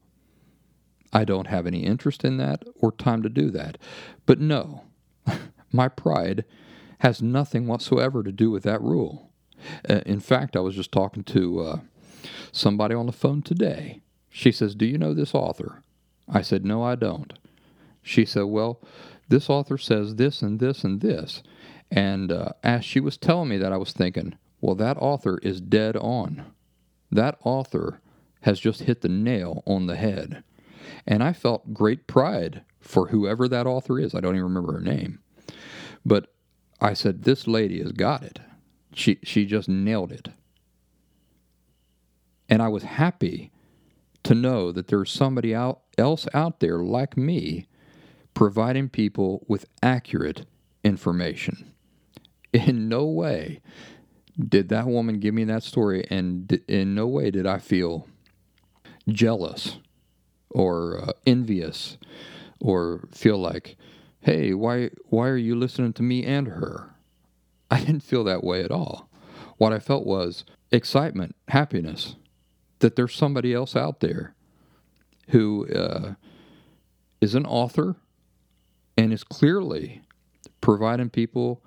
[1.12, 3.78] I don't have any interest in that or time to do that.
[4.26, 4.84] But no,
[5.72, 6.44] my pride
[6.98, 9.30] has nothing whatsoever to do with that rule.
[9.88, 11.80] Uh, in fact, I was just talking to uh,
[12.52, 14.02] somebody on the phone today.
[14.28, 15.82] She says, Do you know this author?
[16.28, 17.32] I said, No, I don't.
[18.02, 18.80] She said, Well,
[19.28, 21.42] this author says this and this and this.
[21.90, 25.60] And uh, as she was telling me that, I was thinking, Well, that author is
[25.60, 26.44] dead on.
[27.10, 28.00] That author
[28.42, 30.42] has just hit the nail on the head.
[31.06, 34.14] And I felt great pride for whoever that author is.
[34.14, 35.20] I don't even remember her name.
[36.04, 36.32] But
[36.80, 38.38] I said, This lady has got it.
[38.92, 40.28] She, she just nailed it.
[42.48, 43.50] And I was happy
[44.22, 47.66] to know that there's somebody out, else out there like me
[48.34, 50.46] providing people with accurate
[50.84, 51.72] information.
[52.52, 53.60] In no way
[54.38, 58.06] did that woman give me that story, and in no way did I feel
[59.08, 59.78] jealous
[60.50, 61.96] or uh, envious
[62.60, 63.76] or feel like,
[64.20, 66.94] hey, why, why are you listening to me and her?
[67.70, 69.08] I didn't feel that way at all.
[69.56, 72.16] What I felt was excitement, happiness
[72.80, 74.34] that there's somebody else out there
[75.30, 76.14] who uh,
[77.20, 77.96] is an author
[78.96, 80.02] and is clearly
[80.60, 81.62] providing people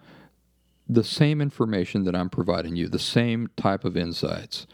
[0.90, 4.66] the same information that I'm providing you, the same type of insights,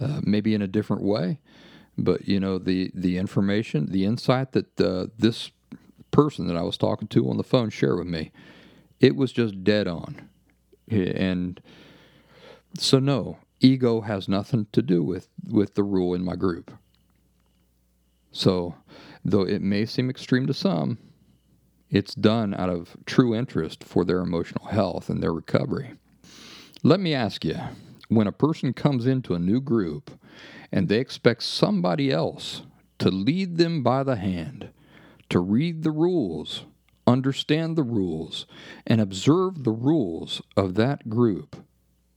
[0.00, 1.40] uh, maybe in a different way,
[1.98, 5.50] but you know the the information, the insight that uh, this
[6.10, 8.32] person that I was talking to on the phone shared with me,
[8.98, 10.28] it was just dead on,
[10.90, 11.60] and
[12.78, 16.72] so no, ego has nothing to do with with the rule in my group.
[18.32, 18.74] So,
[19.24, 20.98] though it may seem extreme to some,
[21.90, 25.94] it's done out of true interest for their emotional health and their recovery.
[26.82, 27.56] Let me ask you
[28.08, 30.10] when a person comes into a new group
[30.70, 32.62] and they expect somebody else
[32.98, 34.70] to lead them by the hand,
[35.30, 36.64] to read the rules,
[37.06, 38.46] understand the rules,
[38.86, 41.56] and observe the rules of that group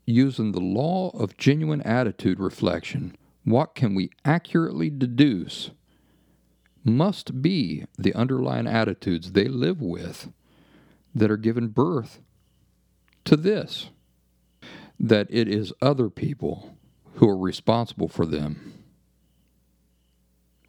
[0.05, 5.71] using the law of genuine attitude reflection, what can we accurately deduce
[6.83, 10.31] must be the underlying attitudes they live with
[11.13, 12.19] that are given birth
[13.25, 13.89] to this
[14.99, 16.77] that it is other people
[17.15, 18.83] who are responsible for them.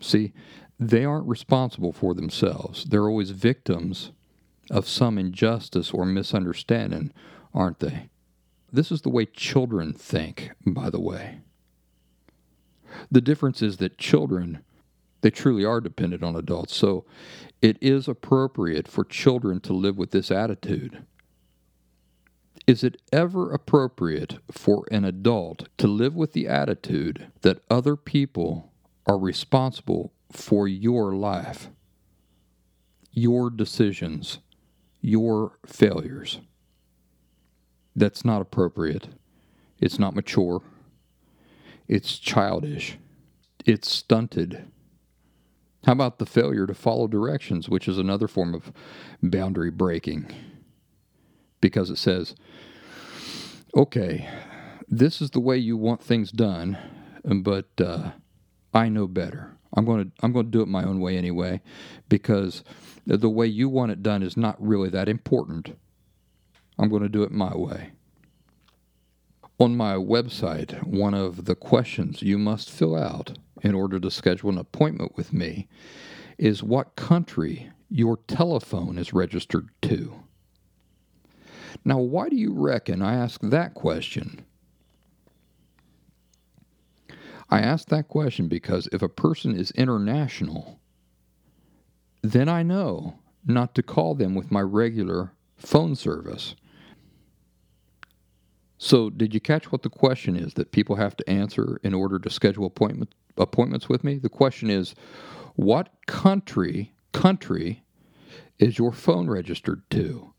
[0.01, 0.33] See,
[0.81, 2.85] they aren't responsible for themselves.
[2.85, 4.11] They're always victims
[4.71, 7.13] of some injustice or misunderstanding,
[7.55, 8.09] aren't they?
[8.73, 11.41] This is the way children think, by the way.
[13.11, 14.65] The difference is that children
[15.23, 16.77] they truly are dependent on adults.
[16.77, 17.05] So
[17.63, 21.05] it is appropriate for children to live with this attitude.
[22.67, 28.73] Is it ever appropriate for an adult to live with the attitude that other people
[29.07, 31.71] are responsible for your life,
[33.11, 34.39] your decisions,
[35.01, 36.41] your failures?
[37.97, 39.09] That's not appropriate.
[39.81, 40.63] It's not mature.
[41.89, 42.97] It's childish.
[43.67, 44.72] It's stunted.
[45.85, 48.73] How about the failure to follow directions, which is another form of
[49.23, 50.33] boundary breaking?
[51.61, 52.37] Because it says,
[53.77, 54.29] okay,
[54.89, 56.79] this is the way you want things done,
[57.25, 58.13] but uh,
[58.73, 59.57] I know better.
[59.75, 61.63] I'm going to I'm going to do it my own way anyway
[62.09, 62.63] because
[63.07, 65.77] the way you want it done is not really that important.
[66.79, 67.93] I'm going to do it my way.
[69.59, 74.51] On my website, one of the questions you must fill out in order to schedule
[74.51, 75.69] an appointment with me
[76.39, 80.15] is what country your telephone is registered to.
[81.85, 84.45] Now, why do you reckon I ask that question?
[87.49, 90.81] I ask that question because if a person is international,
[92.23, 96.55] then I know not to call them with my regular phone service.
[98.85, 102.19] So, did you catch what the question is that people have to answer in order
[102.19, 104.17] to schedule appointment, appointments with me?
[104.17, 104.97] The question is,
[105.55, 107.85] what country country
[108.59, 110.35] is your phone registered to?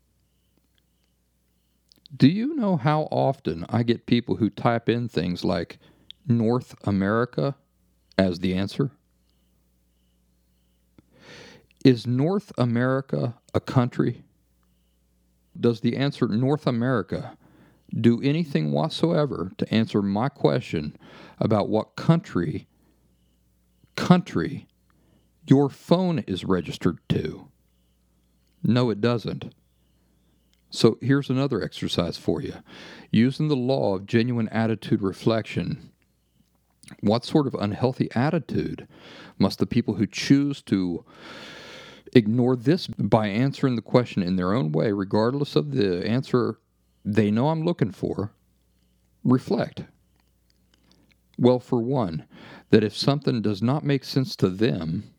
[2.14, 5.78] Do you know how often I get people who type in things like
[6.28, 7.56] North America
[8.18, 8.90] as the answer?
[11.82, 14.22] Is North America a country?
[15.58, 17.38] Does the answer North America
[17.98, 20.96] do anything whatsoever to answer my question
[21.38, 22.66] about what country
[23.96, 24.66] country
[25.46, 27.48] your phone is registered to?
[28.62, 29.54] No, it doesn't.
[30.70, 32.54] So here's another exercise for you.
[33.12, 35.92] Using the law of genuine attitude reflection,
[37.00, 38.88] what sort of unhealthy attitude
[39.38, 41.04] must the people who choose to
[42.12, 46.58] ignore this by answering the question in their own way, regardless of the answer
[47.04, 48.32] they know I'm looking for,
[49.22, 49.84] reflect?
[51.38, 52.26] Well, for one,
[52.70, 55.10] that if something does not make sense to them,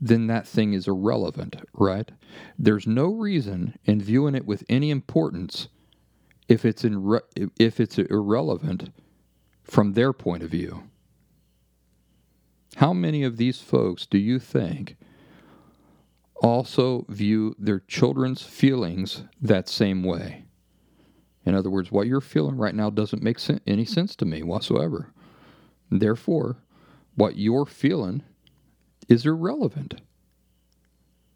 [0.00, 2.10] then that thing is irrelevant, right?
[2.58, 5.68] There's no reason in viewing it with any importance
[6.48, 7.20] if it's in
[7.58, 8.90] if it's irrelevant
[9.62, 10.82] from their point of view.
[12.76, 14.96] How many of these folks do you think
[16.42, 20.46] also view their children's feelings that same way?
[21.44, 24.42] In other words, what you're feeling right now doesn't make sen- any sense to me
[24.42, 25.12] whatsoever.
[25.90, 26.56] Therefore,
[27.14, 28.22] what you're feeling
[29.08, 30.00] is irrelevant.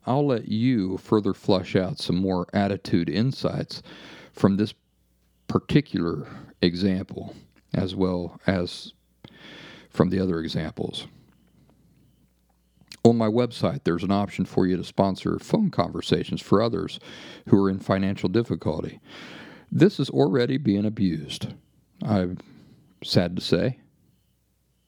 [0.07, 3.83] I'll let you further flush out some more attitude insights
[4.33, 4.73] from this
[5.49, 6.29] particular
[6.63, 7.35] example
[7.75, 8.93] as well as
[9.91, 11.07] from the other examples.
[13.05, 16.99] On my website, there's an option for you to sponsor phone conversations for others
[17.49, 19.01] who are in financial difficulty.
[19.71, 21.55] This is already being abused.
[22.03, 22.39] I'm
[23.03, 23.79] sad to say.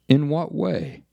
[0.09, 1.05] In what way?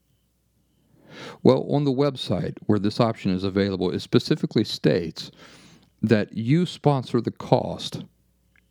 [1.44, 5.32] Well, on the website where this option is available, it specifically states
[6.02, 8.04] that you sponsor the cost,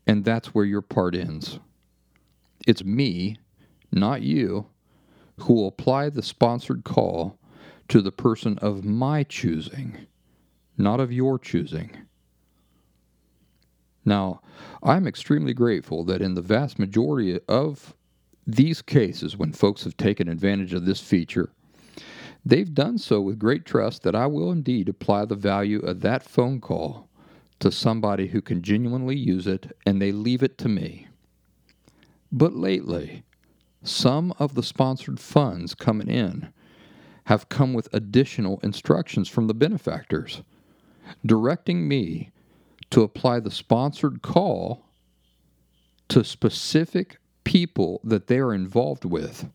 [0.06, 1.58] and that's where your part ends.
[2.66, 3.38] It's me,
[3.92, 4.66] not you,
[5.40, 7.38] who will apply the sponsored call
[7.88, 10.06] to the person of my choosing,
[10.78, 11.90] not of your choosing.
[14.04, 14.40] Now,
[14.82, 17.94] I'm extremely grateful that in the vast majority of
[18.46, 21.50] these cases, when folks have taken advantage of this feature,
[22.44, 26.22] they've done so with great trust that I will indeed apply the value of that
[26.22, 27.08] phone call
[27.60, 31.08] to somebody who can genuinely use it, and they leave it to me.
[32.30, 33.22] But lately,
[33.82, 36.52] some of the sponsored funds coming in
[37.24, 40.42] have come with additional instructions from the benefactors,
[41.24, 42.32] directing me
[42.90, 44.84] to apply the sponsored call
[46.08, 49.50] to specific people that they are involved with.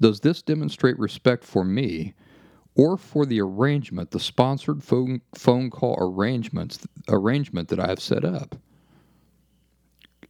[0.00, 2.14] Does this demonstrate respect for me
[2.74, 8.24] or for the arrangement, the sponsored phone, phone call arrangements, arrangement that I have set
[8.24, 8.56] up?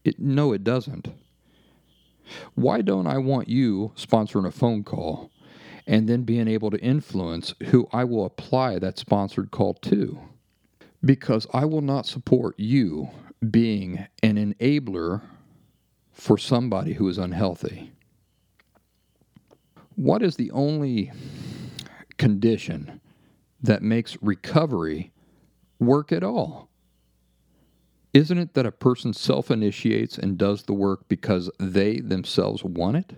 [0.05, 1.09] It, no, it doesn't.
[2.55, 5.31] Why don't I want you sponsoring a phone call
[5.87, 10.21] and then being able to influence who I will apply that sponsored call to.
[11.05, 13.11] Because I will not support you
[13.51, 15.23] being an enabler
[16.13, 17.93] for somebody who is unhealthy.
[19.97, 21.11] What is the only
[22.19, 23.01] condition
[23.63, 25.13] that makes recovery
[25.79, 26.69] work at all?
[28.15, 32.97] Isn't it that a person self initiates and does the work because they themselves want
[32.97, 33.15] it?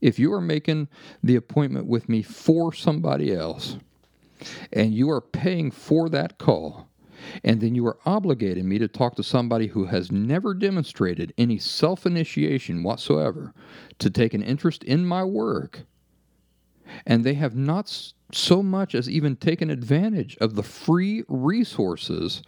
[0.00, 0.88] if you are making
[1.22, 3.76] the appointment with me for somebody else
[4.72, 6.88] and you are paying for that call,
[7.44, 11.58] and then you are obligating me to talk to somebody who has never demonstrated any
[11.58, 13.54] self initiation whatsoever
[13.98, 15.80] to take an interest in my work,
[17.06, 22.42] and they have not so much as even taken advantage of the free resources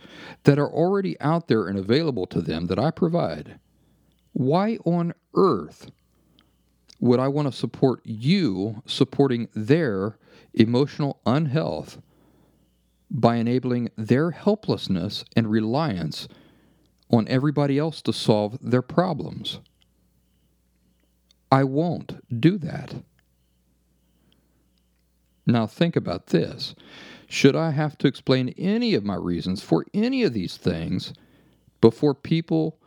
[0.45, 3.59] that are already out there and available to them that I provide.
[4.33, 5.91] Why on earth
[7.01, 10.19] would I want to support you supporting their
[10.59, 11.99] emotional unhealth
[13.11, 16.29] by enabling their helplessness and reliance
[17.11, 19.61] on everybody else to solve their problems?
[21.51, 22.95] I won't do that.
[25.47, 26.75] Now, think about this.
[27.27, 31.15] Should I have to explain any of my reasons for any of these things
[31.81, 32.79] before people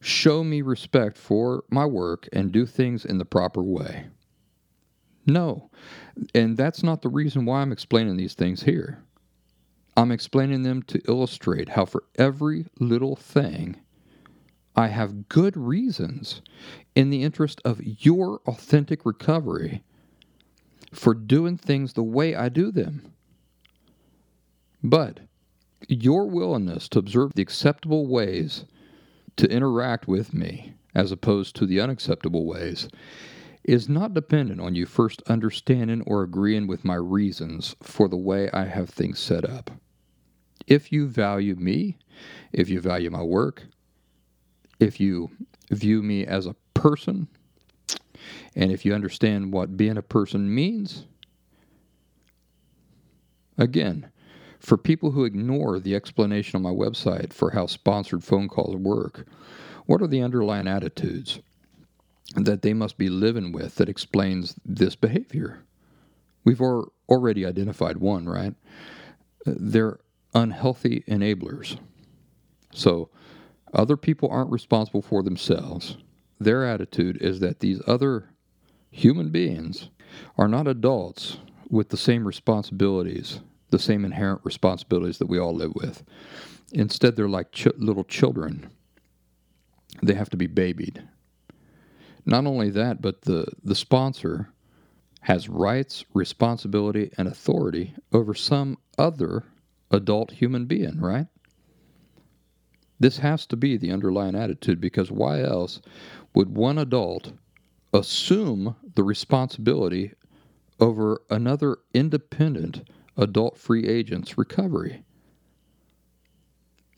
[0.00, 4.06] show me respect for my work and do things in the proper way?
[5.26, 5.70] No.
[6.34, 9.02] And that's not the reason why I'm explaining these things here.
[9.96, 13.76] I'm explaining them to illustrate how, for every little thing,
[14.76, 16.42] I have good reasons
[16.96, 19.84] in the interest of your authentic recovery
[20.92, 23.12] for doing things the way I do them.
[24.82, 25.20] But
[25.88, 28.64] your willingness to observe the acceptable ways
[29.36, 32.88] to interact with me, as opposed to the unacceptable ways,
[33.64, 38.50] is not dependent on you first understanding or agreeing with my reasons for the way
[38.52, 39.70] I have things set up.
[40.66, 41.98] If you value me,
[42.52, 43.64] if you value my work,
[44.80, 45.30] if you
[45.70, 47.26] view me as a person,
[48.54, 51.06] and if you understand what being a person means,
[53.56, 54.10] again,
[54.60, 59.26] for people who ignore the explanation on my website for how sponsored phone calls work,
[59.86, 61.40] what are the underlying attitudes
[62.34, 65.64] that they must be living with that explains this behavior?
[66.44, 68.54] We've already identified one, right?
[69.46, 70.00] They're
[70.34, 71.78] unhealthy enablers.
[72.72, 73.10] So,
[73.72, 75.96] other people aren't responsible for themselves.
[76.38, 78.30] Their attitude is that these other
[78.90, 79.88] human beings
[80.38, 81.38] are not adults
[81.68, 83.40] with the same responsibilities,
[83.70, 86.04] the same inherent responsibilities that we all live with.
[86.72, 88.70] Instead, they're like ch- little children.
[90.02, 91.02] They have to be babied.
[92.26, 94.50] Not only that, but the, the sponsor
[95.20, 99.44] has rights, responsibility, and authority over some other
[99.90, 101.26] adult human being, right?
[103.00, 105.80] This has to be the underlying attitude because why else
[106.34, 107.32] would one adult
[107.92, 110.12] assume the responsibility
[110.80, 115.04] over another independent adult free agent's recovery.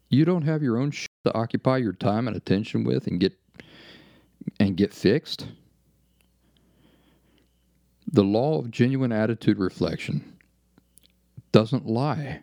[0.09, 3.37] You don't have your own shit to occupy your time and attention with and get
[4.61, 5.47] and get fixed.
[8.11, 10.37] The law of genuine attitude reflection
[11.53, 12.43] doesn't lie.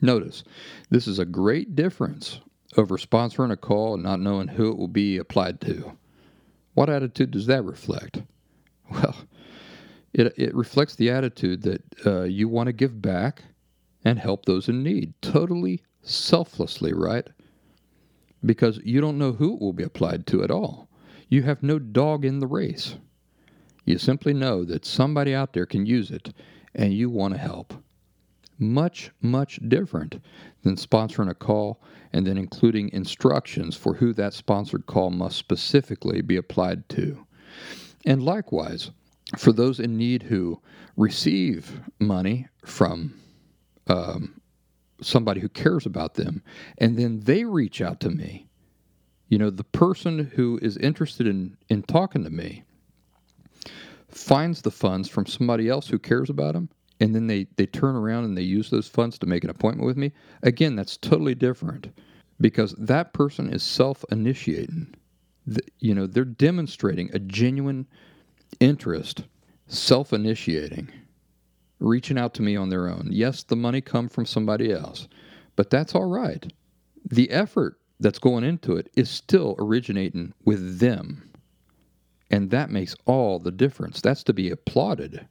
[0.00, 0.44] Notice,
[0.88, 2.40] this is a great difference
[2.76, 5.96] over sponsoring a call and not knowing who it will be applied to.
[6.74, 8.22] What attitude does that reflect?
[8.90, 9.14] Well,
[10.12, 13.44] it, it reflects the attitude that uh, you want to give back
[14.04, 17.28] and help those in need, totally selflessly, right?
[18.44, 20.88] Because you don't know who it will be applied to at all.
[21.28, 22.96] You have no dog in the race.
[23.84, 26.32] You simply know that somebody out there can use it
[26.74, 27.74] and you want to help
[28.60, 30.22] much, much different
[30.62, 31.80] than sponsoring a call
[32.12, 37.26] and then including instructions for who that sponsored call must specifically be applied to.
[38.04, 38.90] And likewise,
[39.38, 40.60] for those in need who
[40.96, 43.14] receive money from
[43.88, 44.39] um,
[45.02, 46.42] somebody who cares about them,
[46.78, 48.48] and then they reach out to me.
[49.28, 52.64] You know, the person who is interested in, in talking to me
[54.08, 56.68] finds the funds from somebody else who cares about them
[57.00, 59.86] and then they, they turn around and they use those funds to make an appointment
[59.86, 60.12] with me,
[60.42, 61.88] again, that's totally different
[62.40, 64.94] because that person is self initiating.
[65.46, 67.86] The, you know, they're demonstrating a genuine
[68.60, 69.24] interest,
[69.66, 70.90] self initiating,
[71.80, 73.08] reaching out to me on their own.
[73.10, 75.08] Yes, the money come from somebody else,
[75.56, 76.50] but that's all right.
[77.10, 81.30] The effort that's going into it is still originating with them.
[82.30, 84.00] And that makes all the difference.
[84.00, 85.26] That's to be applauded.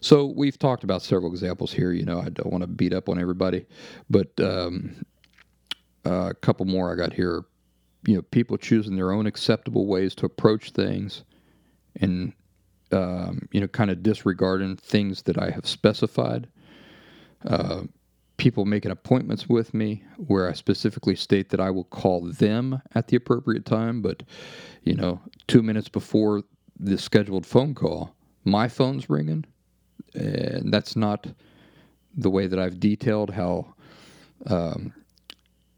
[0.00, 1.92] So we've talked about several examples here.
[1.92, 3.66] You know, I don't want to beat up on everybody,
[4.10, 5.04] but um,
[6.06, 7.44] uh, a couple more I got here.
[8.06, 11.24] You know, people choosing their own acceptable ways to approach things,
[12.00, 12.32] and
[12.92, 16.48] um, you know, kind of disregarding things that I have specified.
[17.46, 17.82] Uh,
[18.36, 23.08] people making appointments with me where I specifically state that I will call them at
[23.08, 24.22] the appropriate time, but
[24.84, 26.42] you know, two minutes before
[26.78, 29.44] the scheduled phone call, my phone's ringing
[30.14, 31.26] and that's not
[32.16, 33.74] the way that I've detailed how
[34.46, 34.92] um,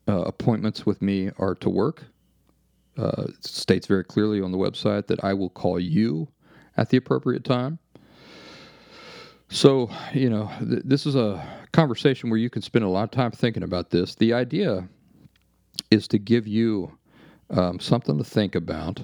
[0.09, 2.05] uh, appointments with me are to work.
[2.97, 6.29] Uh, it states very clearly on the website that I will call you
[6.77, 7.79] at the appropriate time.
[9.49, 13.11] So, you know, th- this is a conversation where you can spend a lot of
[13.11, 14.15] time thinking about this.
[14.15, 14.89] The idea
[15.91, 16.97] is to give you
[17.51, 19.03] um, something to think about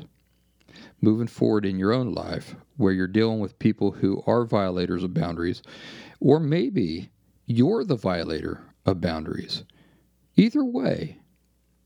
[1.01, 5.15] moving forward in your own life where you're dealing with people who are violators of
[5.15, 5.63] boundaries,
[6.21, 7.11] or maybe
[7.47, 9.65] you're the violator of boundaries.
[10.37, 11.19] Either way,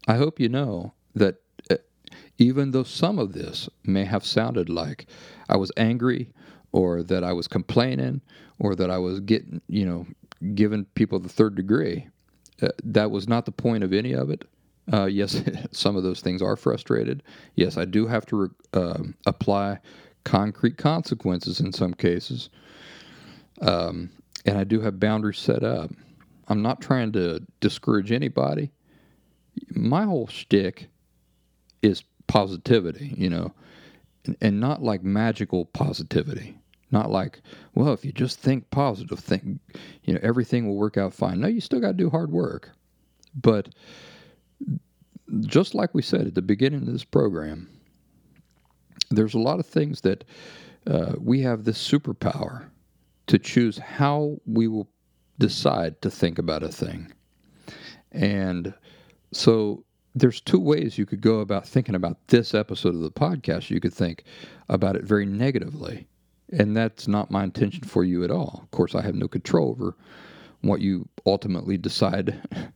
[0.07, 1.37] I hope you know that
[1.71, 1.77] uh,
[2.39, 5.07] even though some of this may have sounded like
[5.51, 6.33] I was angry
[6.73, 8.21] or that I was complaining
[8.59, 10.07] or that I was getting, you know,
[10.55, 12.09] giving people the third degree,
[12.63, 14.45] uh, that was not the point of any of it.
[14.93, 17.23] Uh, yes, some of those things are frustrated.
[17.57, 19.81] Yes, I do have to re- uh, apply
[20.25, 22.51] concrete consequences in some cases.
[23.61, 24.11] Um,
[24.47, 25.91] and I do have boundaries set up.
[26.49, 28.71] I'm not trying to discourage anybody.
[29.71, 30.89] My whole shtick
[31.83, 33.53] is positivity, you know,
[34.41, 36.59] and not like magical positivity.
[36.93, 37.41] Not like,
[37.75, 39.61] well, if you just think positive, think,
[40.03, 41.41] you know, everything will work out fine.
[41.41, 42.71] No, you still got to do hard work.
[43.35, 43.69] But
[45.43, 47.69] just like we said at the beginning of this program,
[49.11, 50.25] there's a lot of things that
[50.87, 52.69] uh, we have this superpower
[53.29, 54.89] to choose how we will
[55.39, 57.13] decide to think about a thing.
[58.11, 58.75] And
[59.33, 59.85] so
[60.15, 63.71] there's two ways you could go about thinking about this episode of the podcast.
[63.71, 64.25] You could think
[64.69, 66.07] about it very negatively,
[66.53, 68.61] and that's not my intention for you at all.
[68.63, 69.97] Of course, I have no control over
[70.63, 72.41] what you ultimately decide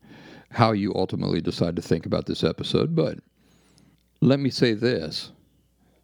[0.51, 3.19] how you ultimately decide to think about this episode, but
[4.21, 5.33] let me say this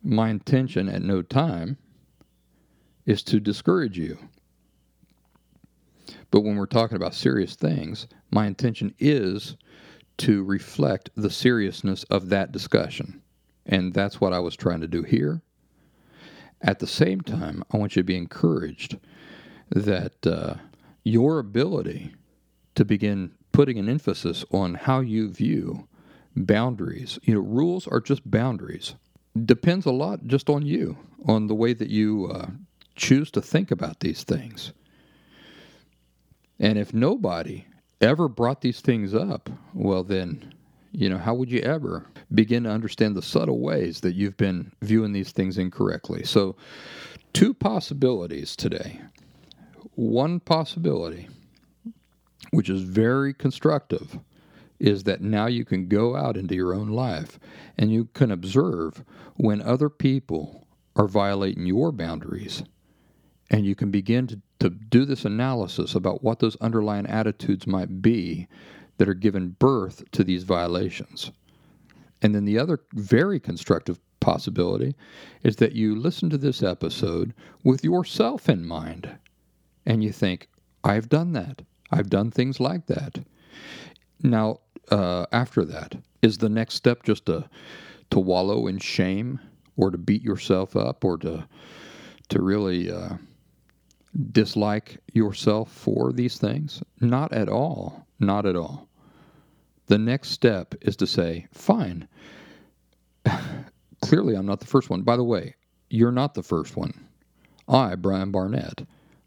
[0.02, 1.76] my intention at no time
[3.06, 4.18] is to discourage you.
[6.30, 9.56] But when we're talking about serious things, my intention is
[10.20, 13.22] to reflect the seriousness of that discussion.
[13.64, 15.40] And that's what I was trying to do here.
[16.60, 18.98] At the same time, I want you to be encouraged
[19.70, 20.54] that uh,
[21.04, 22.12] your ability
[22.74, 25.88] to begin putting an emphasis on how you view
[26.36, 27.18] boundaries.
[27.22, 28.94] You know, rules are just boundaries.
[29.46, 32.48] Depends a lot just on you, on the way that you uh,
[32.94, 34.72] choose to think about these things.
[36.58, 37.64] And if nobody
[38.00, 40.54] ever brought these things up, well, then,
[40.92, 44.72] you know, how would you ever begin to understand the subtle ways that you've been
[44.82, 46.24] viewing these things incorrectly?
[46.24, 46.56] So,
[47.32, 49.00] two possibilities today.
[49.94, 51.28] One possibility
[52.50, 54.18] which is very constructive,
[54.78, 57.38] is that now you can go out into your own life
[57.76, 59.04] and you can observe
[59.36, 60.66] when other people
[60.96, 62.62] are violating your boundaries.
[63.50, 68.00] And you can begin to, to do this analysis about what those underlying attitudes might
[68.00, 68.46] be
[68.98, 71.32] that are giving birth to these violations.
[72.22, 74.94] And then the other very constructive possibility
[75.42, 77.32] is that you listen to this episode
[77.64, 79.10] with yourself in mind
[79.86, 80.48] and you think,
[80.84, 81.62] I've done that.
[81.90, 83.20] I've done things like that.
[84.22, 84.60] Now,
[84.90, 87.48] uh, after that, is the next step just to
[88.10, 89.38] to wallow in shame,
[89.76, 91.46] or to beat yourself up, or to
[92.28, 93.14] to really uh,
[94.32, 96.82] dislike yourself for these things?
[97.00, 98.06] Not at all.
[98.18, 98.88] Not at all.
[99.86, 102.08] The next step is to say, fine.
[104.02, 105.02] Clearly, I'm not the first one.
[105.02, 105.54] By the way,
[105.88, 107.08] you're not the first one.
[107.68, 108.82] I, Brian Barnett,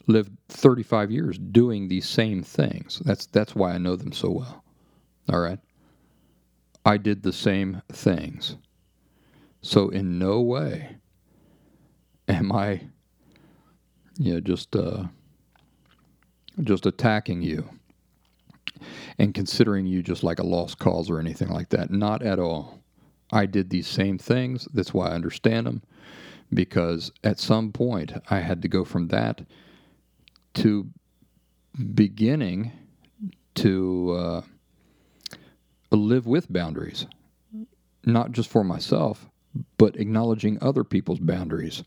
[0.08, 3.02] lived 35 years doing these same things.
[3.06, 4.64] That's that's why I know them so well.
[5.32, 5.60] All right.
[6.86, 8.58] I did the same things.
[9.62, 10.98] So in no way
[12.28, 12.90] am I
[14.18, 15.04] you know just uh
[16.62, 17.68] just attacking you
[19.18, 21.92] and considering you just like a lost cause or anything like that.
[21.92, 22.80] Not at all.
[23.32, 24.68] I did these same things.
[24.74, 25.82] That's why I understand them
[26.54, 29.42] because at some point I had to go from that
[30.56, 30.88] to
[31.96, 32.72] beginning
[33.56, 34.42] to uh,
[35.92, 37.08] live with boundaries,
[38.06, 39.28] not just for myself,
[39.78, 41.84] but acknowledging other people's boundaries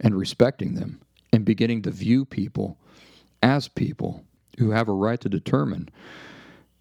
[0.00, 1.00] and respecting them
[1.32, 2.78] and beginning to view people
[3.42, 4.24] as people
[4.58, 5.88] who have a right to determine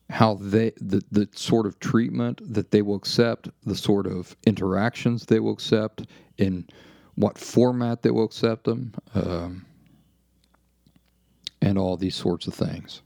[0.09, 5.25] how they the, the sort of treatment that they will accept the sort of interactions
[5.25, 6.03] they will accept
[6.37, 6.65] in
[7.15, 9.65] what format they will accept them um,
[11.61, 13.01] and all these sorts of things.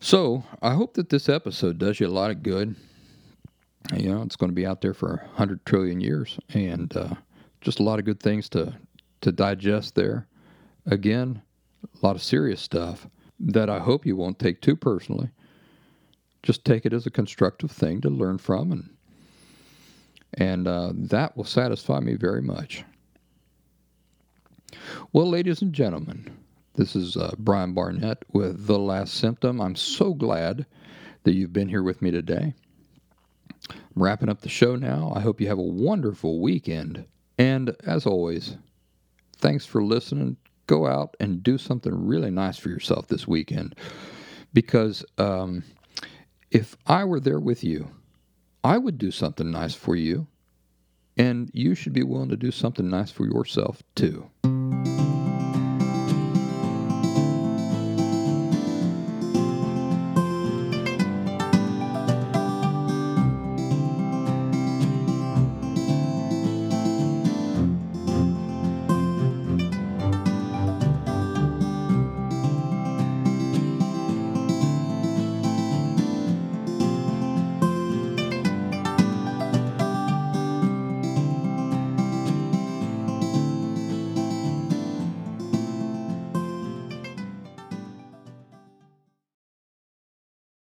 [0.00, 2.76] So, I hope that this episode does you a lot of good.
[3.96, 7.14] You know, it's going to be out there for 100 trillion years and uh,
[7.60, 8.74] just a lot of good things to,
[9.26, 10.28] to digest there.
[10.86, 11.42] Again,
[11.82, 13.08] a lot of serious stuff
[13.40, 15.30] that I hope you won't take too personally.
[16.44, 18.96] Just take it as a constructive thing to learn from, and
[20.34, 22.84] and uh, that will satisfy me very much.
[25.12, 26.30] Well, ladies and gentlemen,
[26.74, 29.60] this is uh, Brian Barnett with The Last Symptom.
[29.60, 30.66] I'm so glad
[31.24, 32.54] that you've been here with me today.
[33.70, 35.12] I'm wrapping up the show now.
[35.16, 37.06] I hope you have a wonderful weekend.
[37.38, 38.56] And as always,
[39.38, 40.36] thanks for listening.
[40.66, 43.74] Go out and do something really nice for yourself this weekend.
[44.52, 45.62] Because um,
[46.50, 47.88] if I were there with you,
[48.64, 50.26] I would do something nice for you.
[51.16, 54.28] And you should be willing to do something nice for yourself too.